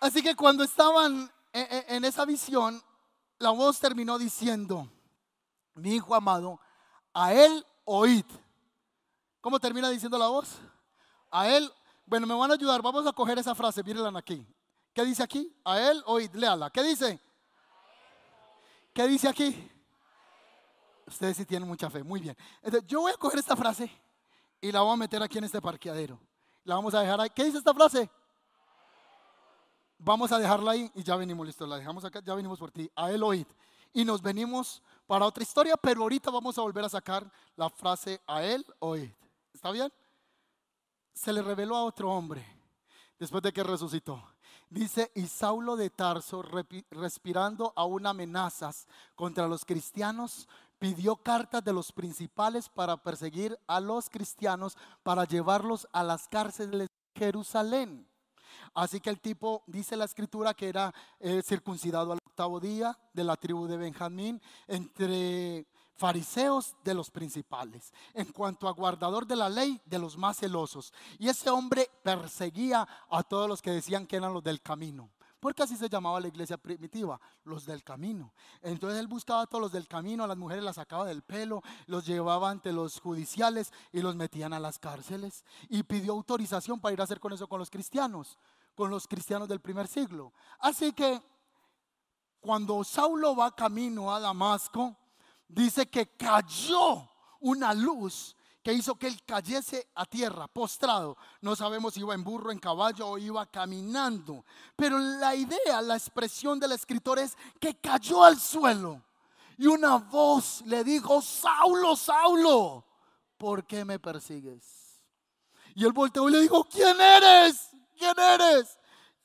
[0.00, 2.82] Así que cuando estaban en esa visión,
[3.38, 4.88] la voz terminó diciendo,
[5.74, 6.58] mi hijo amado,
[7.14, 8.26] a él oíd.
[9.40, 10.56] ¿Cómo termina diciendo la voz?
[11.30, 11.72] A él,
[12.04, 14.44] bueno, me van a ayudar, vamos a coger esa frase, mírenla aquí.
[14.96, 15.54] ¿Qué dice aquí?
[15.62, 16.70] A él oíd, léala.
[16.70, 17.20] ¿Qué dice?
[18.94, 19.70] ¿Qué dice aquí?
[21.06, 22.34] Ustedes sí tienen mucha fe, muy bien.
[22.62, 23.90] Entonces, yo voy a coger esta frase
[24.58, 26.18] y la voy a meter aquí en este parqueadero.
[26.64, 27.28] La vamos a dejar ahí.
[27.28, 28.08] ¿Qué dice esta frase?
[29.98, 32.90] Vamos a dejarla ahí y ya venimos, listo, la dejamos acá, ya venimos por ti.
[32.96, 33.46] A él oíd.
[33.92, 38.22] Y nos venimos para otra historia, pero ahorita vamos a volver a sacar la frase
[38.26, 39.12] a él oíd.
[39.52, 39.92] ¿Está bien?
[41.12, 42.46] Se le reveló a otro hombre
[43.18, 44.35] después de que resucitó.
[44.68, 46.42] Dice, y Saulo de Tarso,
[46.90, 50.48] respirando aún amenazas contra los cristianos,
[50.78, 56.88] pidió cartas de los principales para perseguir a los cristianos, para llevarlos a las cárceles
[56.88, 58.08] de Jerusalén.
[58.74, 63.24] Así que el tipo, dice la escritura, que era eh, circuncidado al octavo día de
[63.24, 65.66] la tribu de Benjamín, entre
[65.96, 70.92] fariseos de los principales, en cuanto a guardador de la ley, de los más celosos.
[71.18, 75.10] Y ese hombre perseguía a todos los que decían que eran los del camino.
[75.40, 78.32] Porque así se llamaba la iglesia primitiva, los del camino.
[78.62, 81.62] Entonces él buscaba a todos los del camino, a las mujeres las sacaba del pelo,
[81.86, 85.44] los llevaba ante los judiciales y los metían a las cárceles.
[85.68, 88.38] Y pidió autorización para ir a hacer con eso con los cristianos
[88.76, 90.32] con los cristianos del primer siglo.
[90.60, 91.20] Así que
[92.40, 94.94] cuando Saulo va camino a Damasco,
[95.48, 97.08] dice que cayó
[97.40, 101.16] una luz que hizo que él cayese a tierra, postrado.
[101.40, 104.44] No sabemos si iba en burro, en caballo o iba caminando.
[104.74, 109.04] Pero la idea, la expresión del escritor es que cayó al suelo.
[109.56, 112.84] Y una voz le dijo, Saulo, Saulo,
[113.38, 115.00] ¿por qué me persigues?
[115.76, 117.70] Y él volteó y le dijo, ¿quién eres?
[117.96, 118.78] ¿quién eres?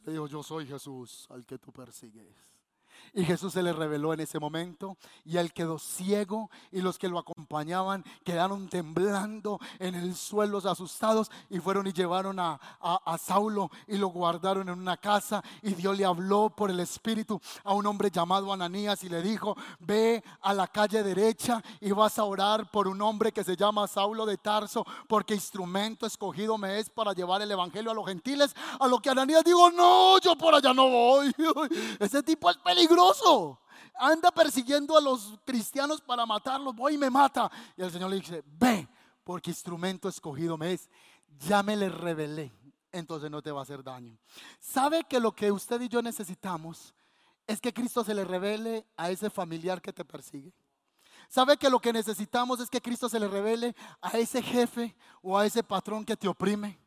[0.04, 2.51] Le dijo, yo soy Jesús al que tú persigues.
[3.14, 4.96] Y Jesús se le reveló en ese momento
[5.26, 11.30] y él quedó ciego y los que lo acompañaban quedaron temblando en el suelo asustados
[11.50, 15.98] y fueron y llevaron a, a, Saulo y lo guardaron en una casa y Dios
[15.98, 20.54] le habló por el Espíritu a un hombre llamado Ananías y le dijo, ve a
[20.54, 24.38] la calle derecha y vas a orar por un hombre que se llama Saulo de
[24.38, 28.56] Tarso porque instrumento escogido me es para llevar el Evangelio a los gentiles.
[28.80, 31.36] A lo que Ananías dijo, no, yo por allá no voy.
[32.00, 33.01] Ese tipo es peligroso
[33.96, 36.76] Anda persiguiendo a los cristianos para matarlos.
[36.76, 37.52] Voy y me mata.
[37.78, 38.88] Y el Señor le dice, ve,
[39.24, 40.90] porque instrumento escogido me es.
[41.40, 42.52] Ya me le revelé.
[42.92, 44.18] Entonces no te va a hacer daño.
[44.60, 46.94] ¿Sabe que lo que usted y yo necesitamos
[47.48, 50.54] es que Cristo se le revele a ese familiar que te persigue?
[51.30, 55.38] ¿Sabe que lo que necesitamos es que Cristo se le revele a ese jefe o
[55.38, 56.78] a ese patrón que te oprime?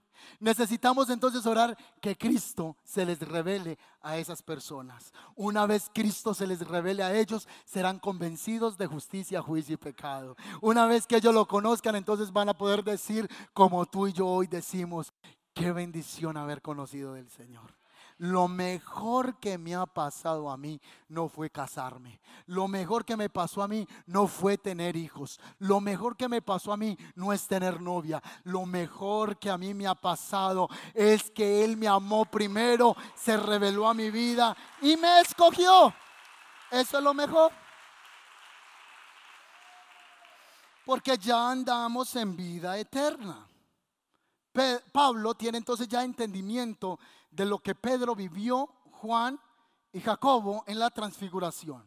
[0.40, 5.12] Necesitamos entonces orar que Cristo se les revele a esas personas.
[5.34, 10.36] Una vez Cristo se les revele a ellos, serán convencidos de justicia, juicio y pecado.
[10.60, 14.26] Una vez que ellos lo conozcan, entonces van a poder decir, como tú y yo
[14.26, 15.12] hoy decimos,
[15.54, 17.83] qué bendición haber conocido del Señor.
[18.18, 22.20] Lo mejor que me ha pasado a mí no fue casarme.
[22.46, 25.40] Lo mejor que me pasó a mí no fue tener hijos.
[25.58, 28.22] Lo mejor que me pasó a mí no es tener novia.
[28.44, 33.36] Lo mejor que a mí me ha pasado es que Él me amó primero, se
[33.36, 35.92] reveló a mi vida y me escogió.
[36.70, 37.50] Eso es lo mejor.
[40.84, 43.46] Porque ya andamos en vida eterna.
[44.92, 46.98] Pablo tiene entonces ya entendimiento
[47.30, 49.38] de lo que Pedro vivió, Juan
[49.92, 51.84] y Jacobo en la transfiguración.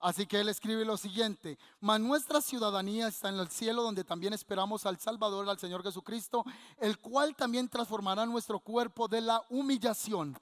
[0.00, 4.32] Así que él escribe lo siguiente, mas nuestra ciudadanía está en el cielo donde también
[4.32, 6.42] esperamos al Salvador, al Señor Jesucristo,
[6.78, 10.38] el cual también transformará nuestro cuerpo de la humillación,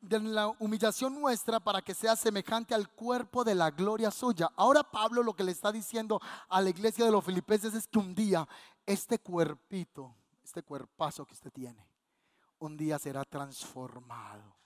[0.00, 4.50] de la humillación nuestra para que sea semejante al cuerpo de la gloria suya.
[4.56, 7.98] Ahora Pablo lo que le está diciendo a la iglesia de los filipenses es que
[7.98, 8.48] un día
[8.86, 11.86] este cuerpito, este cuerpazo que usted tiene,
[12.58, 14.56] un día será transformado.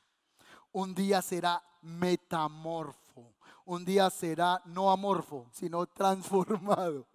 [0.71, 3.35] Un día será metamorfo.
[3.65, 7.07] Un día será no amorfo, sino transformado.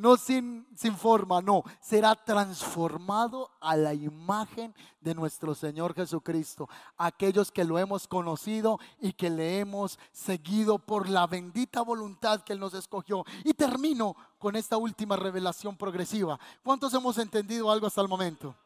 [0.00, 1.62] No sin, sin forma, no.
[1.78, 6.70] Será transformado a la imagen de nuestro Señor Jesucristo.
[6.96, 12.54] Aquellos que lo hemos conocido y que le hemos seguido por la bendita voluntad que
[12.54, 13.26] Él nos escogió.
[13.44, 16.40] Y termino con esta última revelación progresiva.
[16.62, 18.56] ¿Cuántos hemos entendido algo hasta el momento?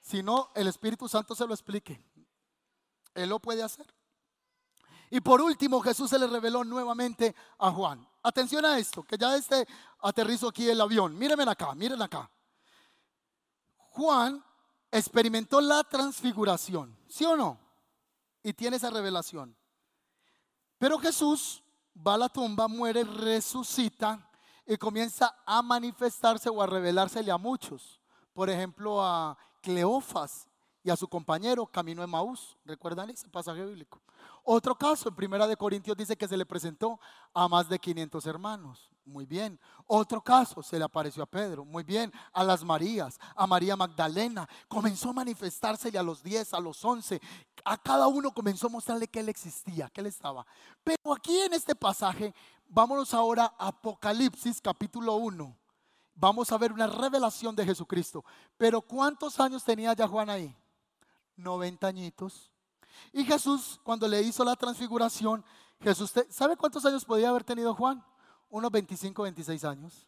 [0.00, 2.00] Si no, el Espíritu Santo se lo explique.
[3.12, 3.92] Él lo puede hacer.
[5.10, 8.09] Y por último, Jesús se le reveló nuevamente a Juan.
[8.22, 9.66] Atención a esto, que ya este
[10.00, 11.16] aterrizo aquí el avión.
[11.16, 12.30] Mírenme acá, miren acá.
[13.90, 14.44] Juan
[14.90, 17.58] experimentó la transfiguración, ¿sí o no?
[18.42, 19.56] Y tiene esa revelación.
[20.78, 21.62] Pero Jesús
[22.06, 24.30] va a la tumba, muere, resucita
[24.66, 28.00] y comienza a manifestarse o a revelársele a muchos.
[28.32, 30.48] Por ejemplo, a Cleofas
[30.82, 32.56] y a su compañero camino de Maús.
[32.64, 34.00] ¿Recuerdan ese pasaje bíblico?
[34.44, 36.98] Otro caso, en Primera de Corintios dice que se le presentó
[37.32, 38.90] a más de 500 hermanos.
[39.04, 39.58] Muy bien.
[39.86, 41.64] Otro caso, se le apareció a Pedro.
[41.64, 42.12] Muy bien.
[42.32, 44.48] A las Marías, a María Magdalena.
[44.68, 47.20] Comenzó a manifestársele a los 10, a los 11.
[47.64, 50.46] A cada uno comenzó a mostrarle que él existía, que él estaba.
[50.84, 52.34] Pero aquí en este pasaje,
[52.68, 55.56] vámonos ahora a Apocalipsis capítulo 1.
[56.14, 58.24] Vamos a ver una revelación de Jesucristo.
[58.56, 60.54] Pero ¿cuántos años tenía ya Juan ahí?
[61.36, 62.49] 90 añitos.
[63.12, 65.44] Y Jesús, cuando le hizo la transfiguración,
[65.80, 68.04] Jesús, ¿sabe cuántos años podía haber tenido Juan?
[68.48, 70.06] Unos 25, 26 años.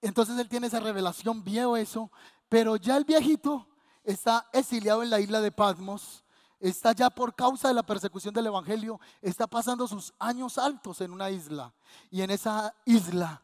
[0.00, 2.10] Entonces él tiene esa revelación, vio eso,
[2.48, 3.66] pero ya el viejito
[4.04, 6.24] está exiliado en la isla de Patmos,
[6.60, 11.12] está ya por causa de la persecución del Evangelio, está pasando sus años altos en
[11.12, 11.74] una isla.
[12.10, 13.42] Y en esa isla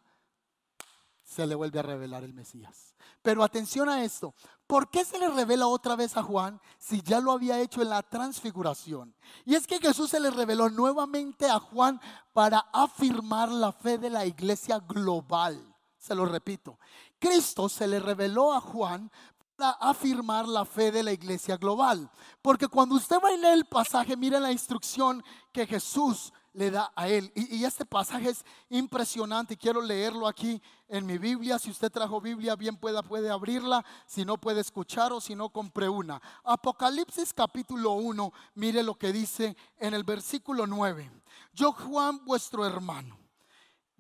[1.25, 2.95] se le vuelve a revelar el Mesías.
[3.23, 4.35] Pero atención a esto,
[4.67, 7.89] ¿por qué se le revela otra vez a Juan si ya lo había hecho en
[7.89, 9.15] la transfiguración?
[9.47, 12.01] Y es que Jesús se le reveló nuevamente a Juan
[12.33, 15.75] para afirmar la fe de la iglesia global.
[15.99, 16.79] Se lo repito,
[17.19, 19.11] Cristo se le reveló a Juan
[19.57, 22.11] para afirmar la fe de la iglesia global.
[22.43, 26.93] Porque cuando usted va a leer el pasaje, mire la instrucción que Jesús le da
[26.97, 27.31] a él.
[27.35, 29.57] Y, este pasaje es impresionante.
[29.57, 31.59] Quiero leerlo aquí en mi Biblia.
[31.59, 33.85] Si usted trajo Biblia, bien pueda, puede abrirla.
[34.07, 36.23] Si no, puede escuchar o si no, compre una.
[36.43, 41.11] Apocalipsis capítulo 1, mire lo que dice en el versículo 9.
[41.53, 43.24] Yo, Juan, vuestro hermano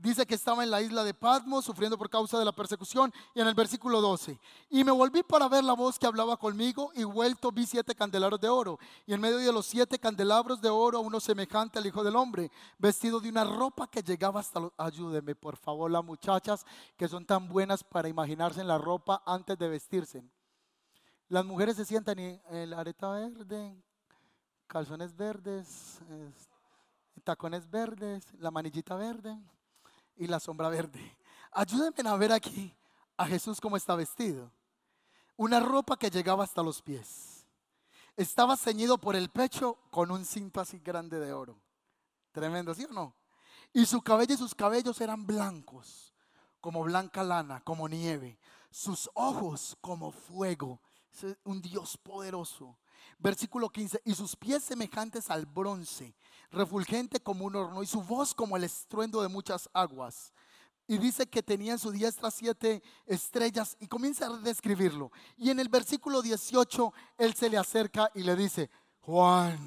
[0.05, 3.11] Dice que estaba en la isla de Patmos sufriendo por causa de la persecución.
[3.35, 4.39] Y en el versículo 12,
[4.69, 8.39] y me volví para ver la voz que hablaba conmigo y vuelto vi siete candelabros
[8.39, 8.79] de oro.
[9.07, 12.51] Y en medio de los siete candelabros de oro uno semejante al Hijo del Hombre,
[12.77, 14.73] vestido de una ropa que llegaba hasta los...
[14.77, 16.67] Ayúdeme, por favor, las muchachas
[16.99, 20.23] que son tan buenas para imaginarse en la ropa antes de vestirse.
[21.31, 23.75] Las mujeres se sientan y el areta verde,
[24.67, 25.99] calzones verdes,
[27.25, 29.41] tacones verdes, la manillita verde
[30.17, 31.17] y la sombra verde.
[31.53, 32.75] Ayúdenme a ver aquí
[33.17, 34.51] a Jesús cómo está vestido.
[35.37, 37.47] Una ropa que llegaba hasta los pies.
[38.17, 41.59] Estaba ceñido por el pecho con un cinto así grande de oro.
[42.33, 43.15] Tremendo, ¿sí o no?
[43.73, 46.15] Y su cabello y sus cabellos eran blancos,
[46.61, 48.39] como blanca lana, como nieve.
[48.71, 50.81] Sus ojos como fuego.
[51.45, 52.77] Un Dios poderoso.
[53.19, 54.03] Versículo 15.
[54.05, 56.15] Y sus pies semejantes al bronce
[56.55, 60.33] refulgente como un horno y su voz como el estruendo de muchas aguas.
[60.87, 65.11] Y dice que tenía en su diestra siete estrellas y comienza a describirlo.
[65.37, 69.59] Y en el versículo 18 él se le acerca y le dice, Juan,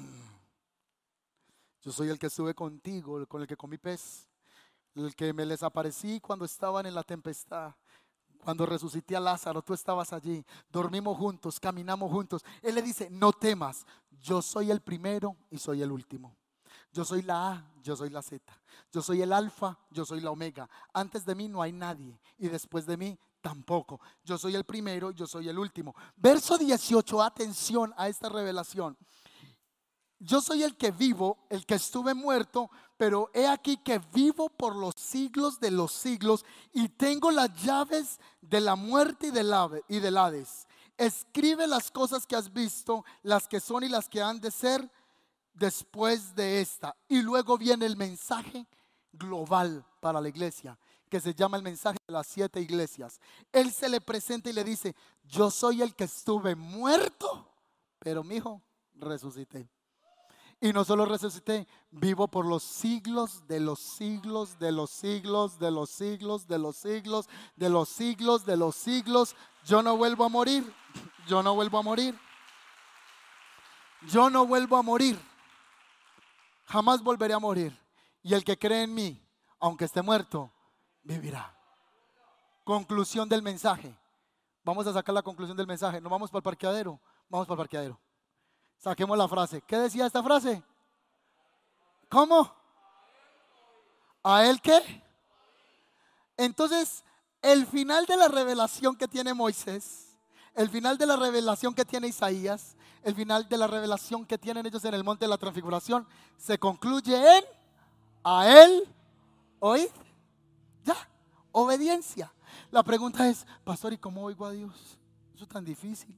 [1.82, 4.28] yo soy el que estuve contigo, con el que comí pez,
[4.94, 7.74] el que me les aparecí cuando estaban en la tempestad.
[8.42, 12.44] Cuando resucité a Lázaro, tú estabas allí, dormimos juntos, caminamos juntos.
[12.62, 13.84] Él le dice, no temas,
[14.20, 16.36] yo soy el primero y soy el último.
[16.92, 18.42] Yo soy la A, yo soy la Z.
[18.90, 20.68] Yo soy el alfa, yo soy la omega.
[20.92, 24.00] Antes de mí no hay nadie y después de mí tampoco.
[24.24, 25.94] Yo soy el primero, yo soy el último.
[26.16, 28.96] Verso 18, atención a esta revelación.
[30.20, 34.74] Yo soy el que vivo, el que estuve muerto, pero he aquí que vivo por
[34.74, 36.44] los siglos de los siglos
[36.74, 39.54] y tengo las llaves de la muerte y del,
[39.88, 40.66] y del Hades.
[40.96, 44.90] Escribe las cosas que has visto, las que son y las que han de ser
[45.54, 46.96] después de esta.
[47.08, 48.66] Y luego viene el mensaje
[49.12, 50.76] global para la iglesia,
[51.08, 53.20] que se llama el mensaje de las siete iglesias.
[53.52, 57.48] Él se le presenta y le dice, yo soy el que estuve muerto,
[58.00, 58.60] pero mi hijo
[58.96, 59.70] resucité.
[60.60, 65.70] Y no solo resucité, vivo por los siglos de los siglos, de los siglos, de
[65.70, 69.36] los siglos, de los siglos, de los siglos, de los siglos.
[69.64, 70.72] Yo no vuelvo a morir,
[71.28, 72.18] yo no vuelvo a morir.
[74.08, 75.18] Yo no vuelvo a morir
[76.68, 77.76] jamás volveré a morir.
[78.22, 79.20] Y el que cree en mí,
[79.58, 80.52] aunque esté muerto,
[81.02, 81.54] vivirá.
[82.64, 83.96] Conclusión del mensaje.
[84.64, 86.00] Vamos a sacar la conclusión del mensaje.
[86.00, 88.00] No vamos para el parqueadero, vamos para el parqueadero.
[88.78, 89.62] Saquemos la frase.
[89.62, 90.62] ¿Qué decía esta frase?
[92.08, 92.52] ¿Cómo?
[94.22, 95.02] ¿A él qué?
[96.36, 97.04] Entonces,
[97.42, 100.16] el final de la revelación que tiene Moisés,
[100.54, 104.66] el final de la revelación que tiene Isaías, el final de la revelación que tienen
[104.66, 106.06] ellos en el monte de la transfiguración
[106.36, 107.44] se concluye en
[108.24, 108.82] a él
[109.60, 109.88] oíd.
[110.84, 110.96] Ya,
[111.52, 112.32] obediencia.
[112.70, 114.98] La pregunta es, pastor, ¿y cómo oigo a Dios?
[115.34, 116.16] Eso es tan difícil.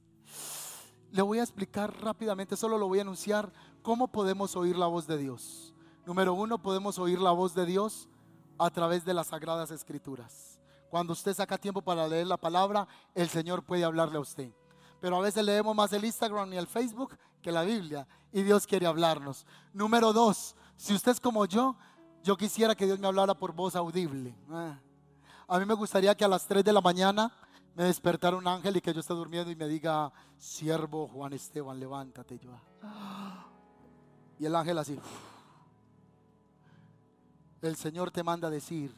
[1.11, 3.51] Le voy a explicar rápidamente, solo lo voy a anunciar,
[3.81, 5.73] cómo podemos oír la voz de Dios.
[6.05, 8.07] Número uno, podemos oír la voz de Dios
[8.57, 10.57] a través de las sagradas escrituras.
[10.89, 14.51] Cuando usted saca tiempo para leer la palabra, el Señor puede hablarle a usted.
[15.01, 18.65] Pero a veces leemos más el Instagram y el Facebook que la Biblia y Dios
[18.65, 19.45] quiere hablarnos.
[19.73, 21.75] Número dos, si usted es como yo,
[22.23, 24.35] yo quisiera que Dios me hablara por voz audible.
[24.49, 24.79] Ah.
[25.47, 27.33] A mí me gustaría que a las 3 de la mañana
[27.75, 31.79] me despertara un ángel y que yo esté durmiendo y me diga, siervo Juan Esteban,
[31.79, 32.51] levántate yo.
[34.39, 34.99] Y el ángel así.
[37.61, 38.93] El Señor te manda decir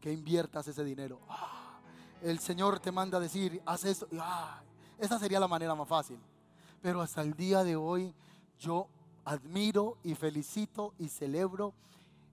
[0.00, 1.20] que inviertas ese dinero.
[2.22, 4.08] El Señor te manda decir, haz esto.
[4.98, 6.18] Esa sería la manera más fácil.
[6.80, 8.14] Pero hasta el día de hoy
[8.58, 8.88] yo
[9.24, 11.74] admiro y felicito y celebro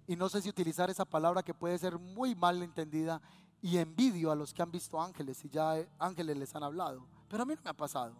[0.07, 3.21] y no sé si utilizar esa palabra que puede ser muy mal entendida
[3.61, 7.05] y envidio a los que han visto ángeles y ya ángeles les han hablado.
[7.29, 8.15] Pero a mí no me ha pasado.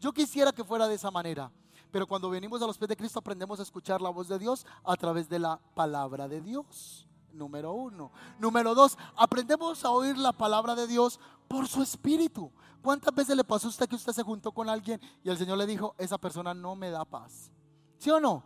[0.00, 1.50] Yo quisiera que fuera de esa manera.
[1.90, 4.66] Pero cuando venimos a los pies de Cristo aprendemos a escuchar la voz de Dios
[4.84, 7.06] a través de la palabra de Dios.
[7.32, 8.12] Número uno.
[8.38, 12.50] Número dos, aprendemos a oír la palabra de Dios por su espíritu.
[12.82, 15.58] ¿Cuántas veces le pasó a usted que usted se juntó con alguien y el Señor
[15.58, 17.50] le dijo, esa persona no me da paz?
[17.98, 18.42] ¿Sí o no?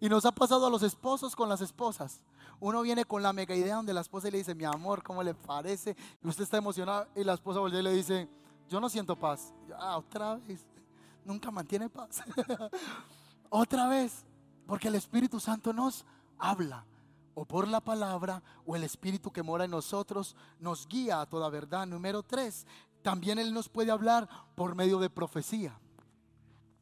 [0.00, 2.20] Y nos ha pasado a los esposos con las esposas.
[2.60, 5.34] Uno viene con la mega idea donde la esposa le dice, mi amor, ¿cómo le
[5.34, 5.96] parece?
[6.22, 8.28] Y usted está emocionado y la esposa volvió y le dice,
[8.68, 9.54] yo no siento paz.
[9.76, 10.66] Ah, otra vez.
[11.24, 12.22] Nunca mantiene paz.
[13.48, 14.24] otra vez.
[14.66, 16.04] Porque el Espíritu Santo nos
[16.38, 16.84] habla.
[17.34, 21.48] O por la palabra o el Espíritu que mora en nosotros nos guía a toda
[21.48, 21.86] verdad.
[21.86, 22.66] Número tres,
[23.02, 25.80] también Él nos puede hablar por medio de profecía.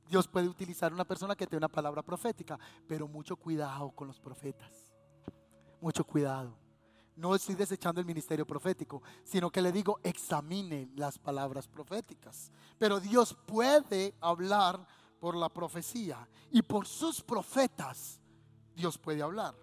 [0.08, 2.58] Dios puede utilizar una persona que tenga una palabra profética,
[2.88, 4.87] pero mucho cuidado con los profetas.
[5.80, 6.56] Mucho cuidado.
[7.18, 12.52] No estoy desechando el ministerio profético, sino que le digo, examine las palabras proféticas.
[12.78, 14.86] Pero Dios puede hablar
[15.18, 18.20] por la profecía y por sus profetas
[18.74, 19.56] Dios puede hablar.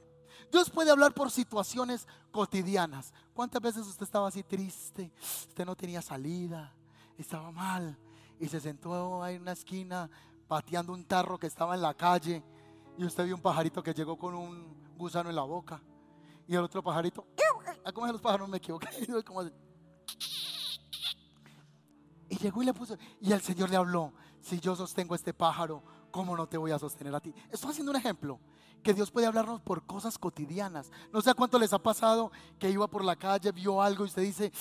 [0.52, 3.14] Dios puede hablar por situaciones cotidianas.
[3.34, 5.14] ¿Cuántas veces usted estaba así triste?
[5.48, 6.74] Usted no tenía salida,
[7.18, 7.98] estaba mal
[8.38, 10.10] y se sentó en una esquina
[10.48, 12.44] pateando un tarro que estaba en la calle
[12.98, 15.82] y usted vio un pajarito que llegó con un gusano en la boca
[16.48, 17.26] y el otro pajarito,
[17.94, 18.50] ¿cómo es los pájaros?
[18.50, 18.88] Me equivoqué.
[22.28, 25.84] Y llegó y le puso, y el Señor le habló, si yo sostengo este pájaro,
[26.10, 27.34] ¿cómo no te voy a sostener a ti?
[27.52, 28.40] Estoy haciendo un ejemplo,
[28.86, 30.92] que Dios puede hablarnos por cosas cotidianas.
[31.12, 34.08] No sé a cuánto les ha pasado que iba por la calle, vio algo y
[34.08, 34.52] usted dice,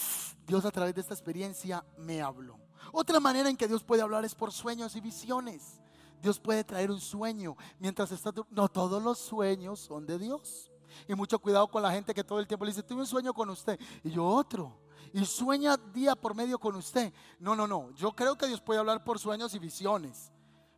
[0.47, 2.59] Dios a través de esta experiencia me habló.
[2.93, 5.81] Otra manera en que Dios puede hablar es por sueños y visiones.
[6.23, 8.33] Dios puede traer un sueño mientras está...
[8.51, 10.71] No todos los sueños son de Dios.
[11.09, 13.33] Y mucho cuidado con la gente que todo el tiempo le dice, tuve un sueño
[13.33, 13.79] con usted.
[14.03, 14.79] Y yo otro.
[15.13, 17.13] Y sueña día por medio con usted.
[17.39, 17.91] No, no, no.
[17.93, 20.33] Yo creo que Dios puede hablar por sueños y visiones.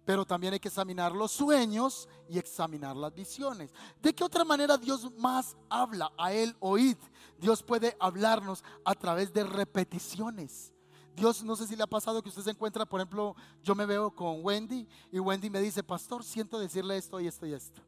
[0.05, 3.73] Pero también hay que examinar los sueños y examinar las visiones.
[4.01, 6.13] ¿De qué otra manera Dios más habla?
[6.17, 6.97] A Él oíd.
[7.39, 10.73] Dios puede hablarnos a través de repeticiones.
[11.17, 13.87] Dios, no sé si le ha pasado que usted se encuentra, por ejemplo, yo me
[13.87, 17.81] veo con Wendy y Wendy me dice, pastor, siento decirle esto y esto y esto.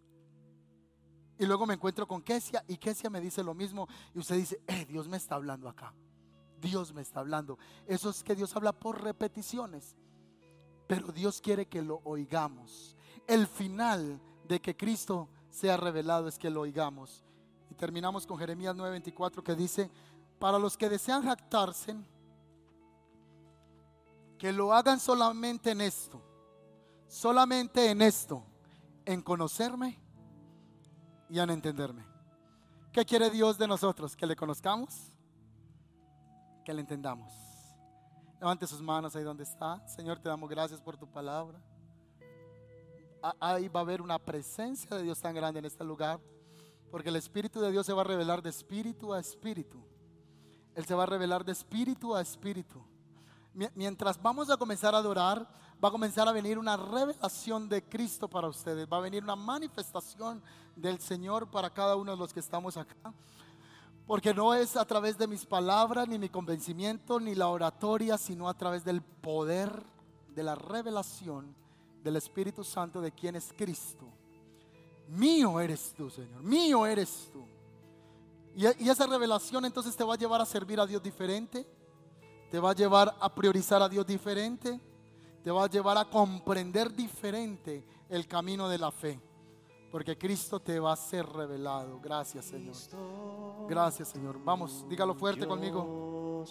[1.39, 4.61] Y luego me encuentro con Kesia y Kesia me dice lo mismo y usted dice,
[4.67, 5.95] eh, Dios me está hablando acá.
[6.61, 7.59] Dios me está hablando.
[7.87, 9.97] Eso es que Dios habla por repeticiones.
[10.89, 12.97] Pero Dios quiere que lo oigamos.
[13.27, 17.25] El final de que Cristo sea revelado es que lo oigamos.
[17.71, 19.91] Y terminamos con Jeremías 9:24 que dice,
[20.41, 21.97] para los que desean jactarse,
[24.39, 26.21] que lo hagan solamente en esto,
[27.07, 28.43] solamente en esto,
[29.05, 30.08] en conocerme
[31.29, 32.05] y en entenderme.
[32.93, 34.17] ¿Qué quiere Dios de nosotros?
[34.17, 35.13] Que le conozcamos,
[36.65, 37.33] que le entendamos.
[38.41, 39.87] Levante sus manos ahí donde está.
[39.89, 41.61] Señor, te damos gracias por tu palabra.
[43.41, 46.21] Ahí va a haber una presencia de Dios tan grande en este lugar,
[46.91, 49.85] porque el Espíritu de Dios se va a revelar de espíritu a espíritu.
[50.75, 52.85] Él se va a revelar de espíritu a espíritu
[53.75, 55.49] mientras vamos a comenzar a adorar,
[55.83, 59.37] va a comenzar a venir una revelación de Cristo para ustedes, va a venir una
[59.37, 60.43] manifestación
[60.75, 63.13] del Señor para cada uno de los que estamos acá.
[64.07, 68.49] Porque no es a través de mis palabras, ni mi convencimiento, ni la oratoria, sino
[68.49, 69.71] a través del poder
[70.35, 71.55] de la revelación
[72.03, 74.09] del Espíritu Santo de quien es Cristo.
[75.09, 77.45] Mío eres tú, Señor, mío eres tú.
[78.57, 81.67] Y, y esa revelación entonces te va a llevar a servir a Dios diferente
[82.51, 84.81] te va a llevar a priorizar a Dios diferente,
[85.43, 89.21] te va a llevar a comprender diferente el camino de la fe.
[89.91, 91.99] Porque Cristo te va a ser revelado.
[92.01, 92.77] Gracias, Señor.
[93.69, 94.39] Gracias, Señor.
[94.45, 96.45] Vamos, dígalo fuerte conmigo.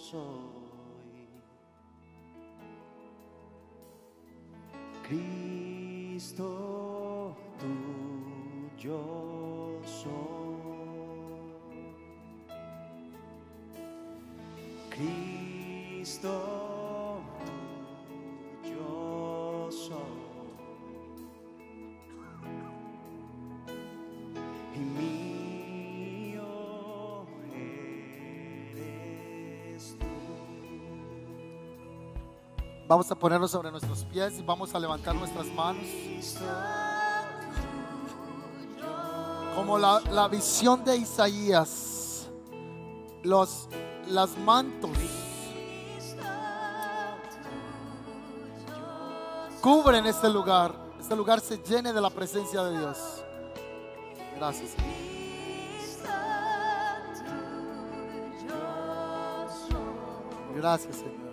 [5.08, 6.44] Cristo,
[7.58, 7.66] tú,
[8.76, 10.38] yo soy.
[14.90, 16.77] Cristo,
[32.88, 35.84] Vamos a ponernos sobre nuestros pies y vamos a levantar nuestras manos.
[39.54, 42.30] Como la, la visión de Isaías,
[43.22, 43.68] los,
[44.08, 44.96] las mantos
[49.60, 50.74] cubren este lugar.
[50.98, 53.22] Este lugar se llene de la presencia de Dios.
[54.36, 54.70] Gracias.
[60.54, 61.27] Gracias, Señor.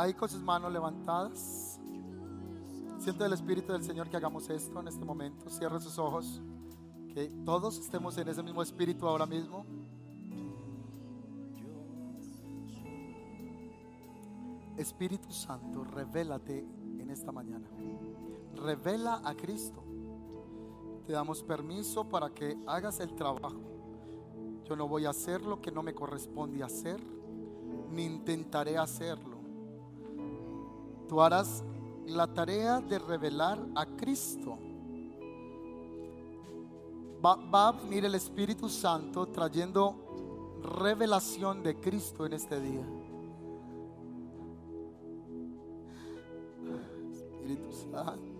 [0.00, 1.78] Ahí con sus manos levantadas.
[3.00, 5.50] Siento el Espíritu del Señor que hagamos esto en este momento.
[5.50, 6.40] Cierre sus ojos.
[7.12, 9.66] Que todos estemos en ese mismo espíritu ahora mismo.
[14.78, 16.60] Espíritu Santo, revélate
[16.98, 17.68] en esta mañana.
[18.54, 19.84] Revela a Cristo.
[21.04, 23.60] Te damos permiso para que hagas el trabajo.
[24.64, 26.98] Yo no voy a hacer lo que no me corresponde hacer,
[27.90, 29.29] ni intentaré hacerlo.
[31.10, 31.64] Tú harás
[32.06, 34.56] la tarea de revelar a Cristo.
[37.22, 42.86] Va, va a venir el Espíritu Santo trayendo revelación de Cristo en este día.
[47.10, 48.32] Espíritu Santo.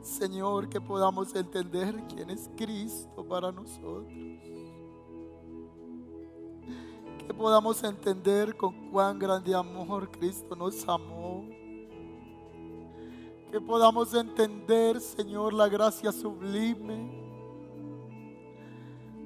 [0.00, 4.06] Señor, que podamos entender quién es Cristo para nosotros.
[7.26, 11.44] Que podamos entender con cuán grande amor Cristo nos amó.
[13.50, 17.24] Que podamos entender, Señor, la gracia sublime.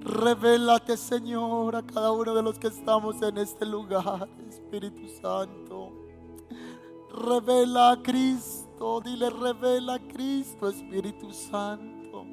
[0.01, 5.93] Revélate, Señor, a cada uno de los que estamos en este lugar, Espíritu Santo.
[7.11, 12.25] Revela a Cristo, dile, revela a Cristo, Espíritu Santo.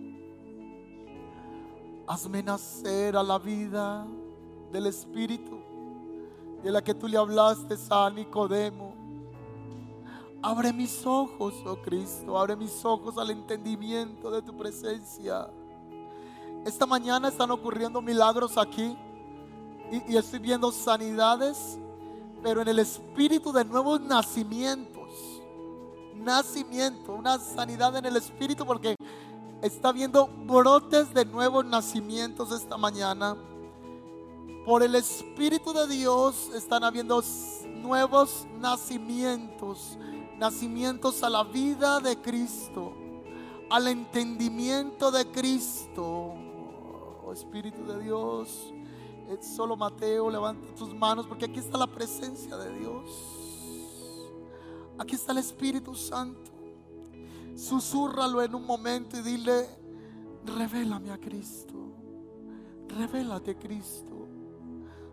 [2.07, 4.05] Hazme nacer a la vida
[4.75, 5.57] del Espíritu,
[6.61, 8.93] de la que tú le hablaste a Nicodemo.
[10.41, 15.49] Abre mis ojos, oh Cristo, abre mis ojos al entendimiento de tu presencia.
[16.65, 18.97] Esta mañana están ocurriendo milagros aquí
[19.93, 21.79] y, y estoy viendo sanidades,
[22.43, 25.09] pero en el espíritu de nuevos nacimientos.
[26.15, 28.95] Nacimiento, una sanidad en el espíritu porque
[29.61, 33.37] está viendo brotes de nuevos nacimientos esta mañana.
[34.65, 37.21] Por el Espíritu de Dios están habiendo
[37.83, 39.95] nuevos nacimientos,
[40.39, 42.93] nacimientos a la vida de Cristo,
[43.69, 46.33] al entendimiento de Cristo.
[47.23, 48.73] Oh, Espíritu de Dios,
[49.29, 53.11] es solo Mateo, levanta tus manos porque aquí está la presencia de Dios.
[54.97, 56.51] Aquí está el Espíritu Santo.
[57.55, 59.69] Susúrralo en un momento y dile,
[60.43, 61.75] revélame a Cristo.
[62.87, 64.24] Revélate, Cristo.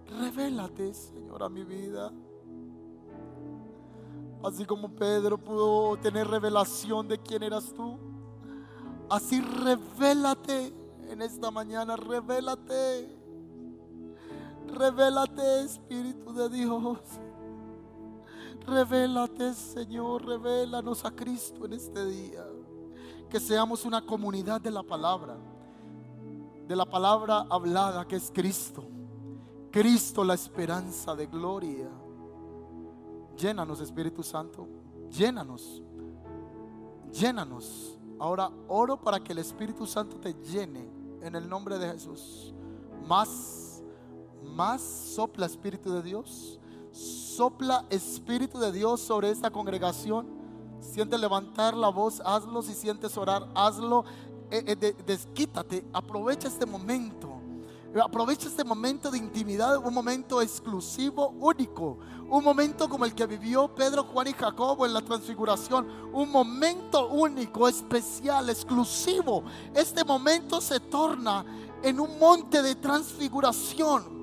[0.09, 2.13] Revélate, Señor, a mi vida.
[4.45, 7.99] Así como Pedro pudo tener revelación de quién eras tú.
[9.09, 10.75] Así revélate
[11.09, 13.19] en esta mañana, revélate.
[14.67, 16.99] Revélate, Espíritu de Dios.
[18.67, 22.45] Revélate, Señor, revélanos a Cristo en este día.
[23.29, 25.37] Que seamos una comunidad de la palabra,
[26.67, 28.85] de la palabra hablada que es Cristo.
[29.73, 31.89] Cristo la esperanza de gloria.
[33.37, 34.69] Llénanos, Espíritu Santo.
[35.11, 35.83] Llénanos.
[37.11, 37.99] Llénanos.
[38.19, 40.89] Ahora oro para que el Espíritu Santo te llene
[41.23, 42.55] en el nombre de Jesús.
[43.07, 43.83] Más,
[44.55, 46.61] más sopla Espíritu de Dios.
[46.93, 50.27] Sopla Espíritu de Dios sobre esta congregación.
[50.81, 52.61] Siente levantar la voz, hazlo.
[52.63, 54.05] Si sientes orar, hazlo.
[54.51, 57.41] Eh, eh, de- desquítate, aprovecha este momento.
[58.01, 61.99] Aprovecha este momento de intimidad, un momento exclusivo, único.
[62.31, 65.87] Un momento como el que vivió Pedro, Juan y Jacobo en la transfiguración.
[66.13, 69.45] Un momento único, especial, exclusivo.
[69.75, 71.45] Este momento se torna
[71.83, 74.23] en un monte de transfiguración.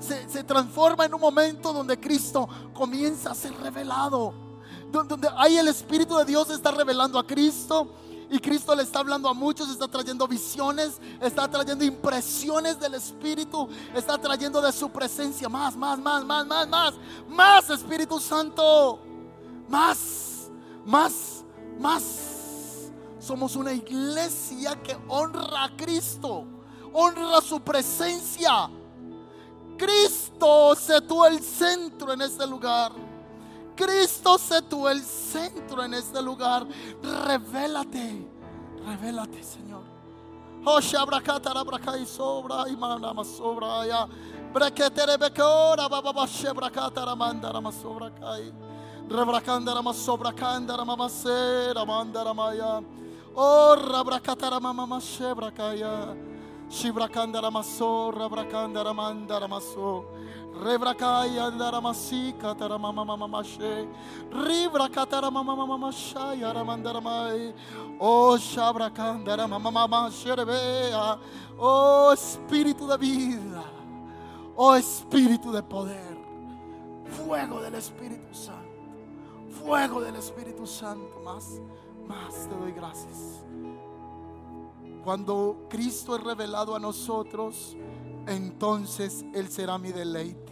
[0.00, 4.32] Se, transforma en un momento donde Cristo comienza a ser revelado.
[4.92, 7.88] Don- Donde ahí el Espíritu de Dios está revelando a Cristo.
[8.30, 13.68] Y Cristo le está hablando a muchos, está trayendo visiones, está trayendo impresiones del Espíritu,
[13.94, 16.94] está trayendo de su presencia más, más, más, más, más, más,
[17.26, 18.98] más Espíritu Santo,
[19.66, 20.50] más,
[20.84, 21.42] más,
[21.78, 22.90] más.
[23.18, 26.44] Somos una iglesia que honra a Cristo,
[26.92, 28.70] honra su presencia.
[29.78, 33.07] Cristo se tú el centro en este lugar.
[33.78, 36.66] Cristo se tú el centro en este lugar.
[37.00, 38.26] Revélate,
[38.84, 39.84] revélate, Señor.
[40.64, 40.80] Oh,
[41.64, 44.08] brakai sobra, imana masobra ya.
[44.52, 48.52] Breketere bekora, baba shebrakatara mandara masobra kai.
[49.08, 52.82] Rebrakandara masobra kandara mamasera mandara maya.
[53.36, 56.16] Oh, rabrakatara mama mashebra kaya.
[56.68, 60.04] Shibrakandara maso, rabrakandara mandara maso.
[60.62, 63.86] Rebrakaya andara masika tara mama mama mashe.
[64.30, 67.54] Ribrakatara mama mama mashaya ramandara mai.
[68.00, 71.18] Oh shabrakandara mama mama sherebea.
[71.58, 73.64] Oh espíritu de vida.
[74.56, 76.18] Oh espíritu de poder.
[77.08, 78.68] Fuego del Espíritu Santo.
[79.64, 81.20] Fuego del Espíritu Santo.
[81.24, 81.60] Más,
[82.06, 83.42] más te doy gracias.
[85.04, 87.76] Cuando Cristo es revelado a nosotros,
[88.26, 90.47] entonces Él será mi deleite.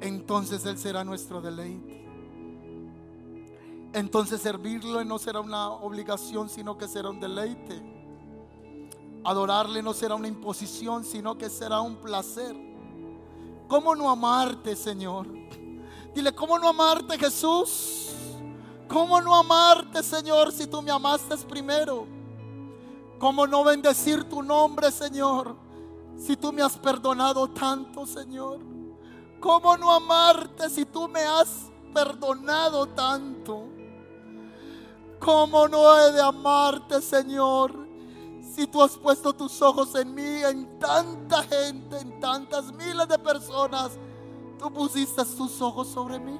[0.00, 2.04] Entonces Él será nuestro deleite.
[3.92, 7.82] Entonces servirlo no será una obligación, sino que será un deleite.
[9.24, 12.54] Adorarle no será una imposición, sino que será un placer.
[13.68, 15.26] ¿Cómo no amarte, Señor?
[16.14, 18.12] Dile, ¿cómo no amarte, Jesús?
[18.88, 22.06] ¿Cómo no amarte, Señor, si tú me amaste primero?
[23.18, 25.56] ¿Cómo no bendecir tu nombre, Señor,
[26.18, 28.75] si tú me has perdonado tanto, Señor?
[29.40, 33.64] ¿Cómo no amarte si tú me has perdonado tanto?
[35.18, 37.86] ¿Cómo no he de amarte, Señor?
[38.54, 43.18] Si tú has puesto tus ojos en mí, en tanta gente, en tantas miles de
[43.18, 43.92] personas,
[44.58, 46.38] tú pusiste tus ojos sobre mí.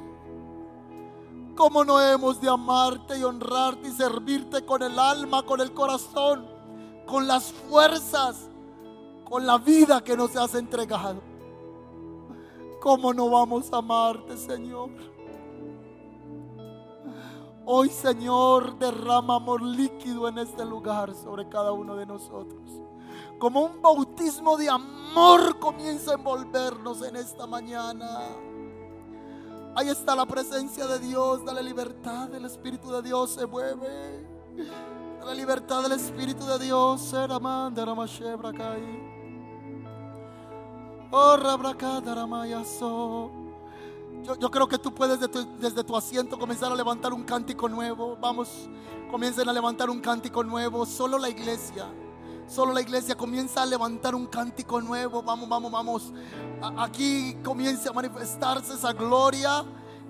[1.55, 6.47] ¿Cómo no hemos de amarte y honrarte y servirte con el alma, con el corazón,
[7.07, 8.49] con las fuerzas,
[9.24, 11.36] con la vida que nos has entregado?
[12.87, 14.91] ¿Cómo no vamos a amarte, Señor?
[17.64, 22.62] Hoy, Señor, derrama amor líquido en este lugar sobre cada uno de nosotros.
[23.41, 28.09] Como un bautismo de amor comienza a envolvernos en esta mañana.
[29.74, 34.28] Ahí está la presencia de Dios, dale libertad, el Espíritu de Dios se mueve.
[35.24, 39.05] La libertad del Espíritu de Dios, será mandara mashebra kai.
[41.11, 41.36] Oh.
[44.22, 47.22] Yo, yo creo que tú puedes desde tu, desde tu asiento comenzar a levantar un
[47.24, 48.16] cántico nuevo.
[48.20, 48.68] Vamos,
[49.11, 50.84] comiencen a levantar un cántico nuevo.
[50.84, 51.86] Solo la iglesia.
[52.48, 55.22] Solo la iglesia comienza a levantar un cántico nuevo.
[55.22, 56.12] Vamos, vamos, vamos.
[56.78, 59.64] Aquí comienza a manifestarse esa gloria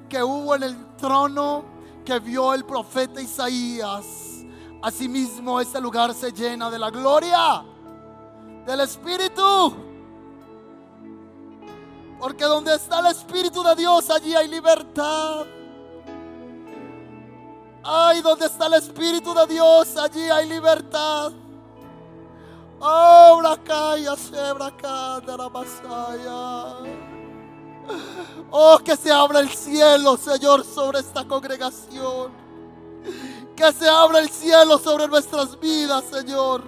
[0.09, 1.65] que hubo en el trono
[2.05, 4.45] que vio el profeta Isaías.
[4.83, 7.65] Asimismo, este lugar se llena de la gloria
[8.67, 9.86] del Espíritu.
[12.19, 15.47] Porque donde está el Espíritu de Dios, allí hay libertad.
[17.83, 21.33] Ay, donde está el Espíritu de Dios, allí hay libertad.
[22.81, 26.77] Oh, bracaya, sebracaya, masaya.
[28.51, 32.33] Oh, que se abra el cielo, Señor, sobre esta congregación.
[33.55, 36.63] Que se abra el cielo sobre nuestras vidas, Señor.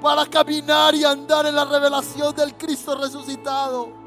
[0.00, 4.01] Para caminar y andar en la revelación del Cristo resucitado.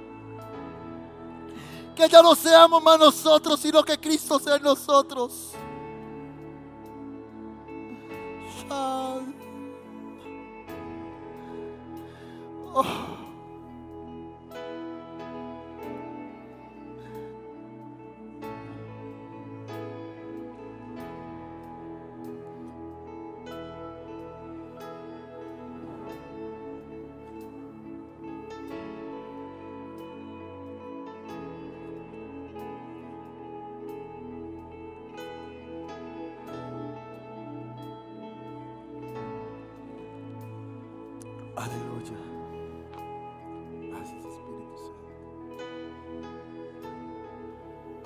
[1.96, 5.54] Que ya no seamos más nosotros, sino que Cristo sea en nosotros.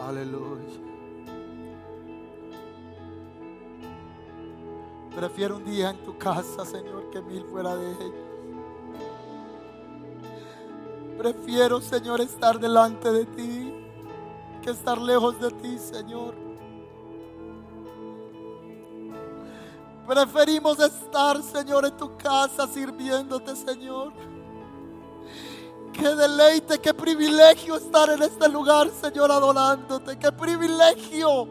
[0.10, 0.64] Aleluya.
[5.16, 8.26] Prefiero un día en tu casa, Señor, que mil fuera de ella.
[11.16, 13.72] Prefiero, Señor, estar delante de ti
[14.64, 16.34] que estar lejos de ti, Señor.
[20.08, 24.14] Preferimos estar, Señor, en tu casa sirviéndote, Señor.
[26.00, 30.18] Qué deleite, qué privilegio estar en este lugar, Señor, adorándote.
[30.18, 31.46] Qué privilegio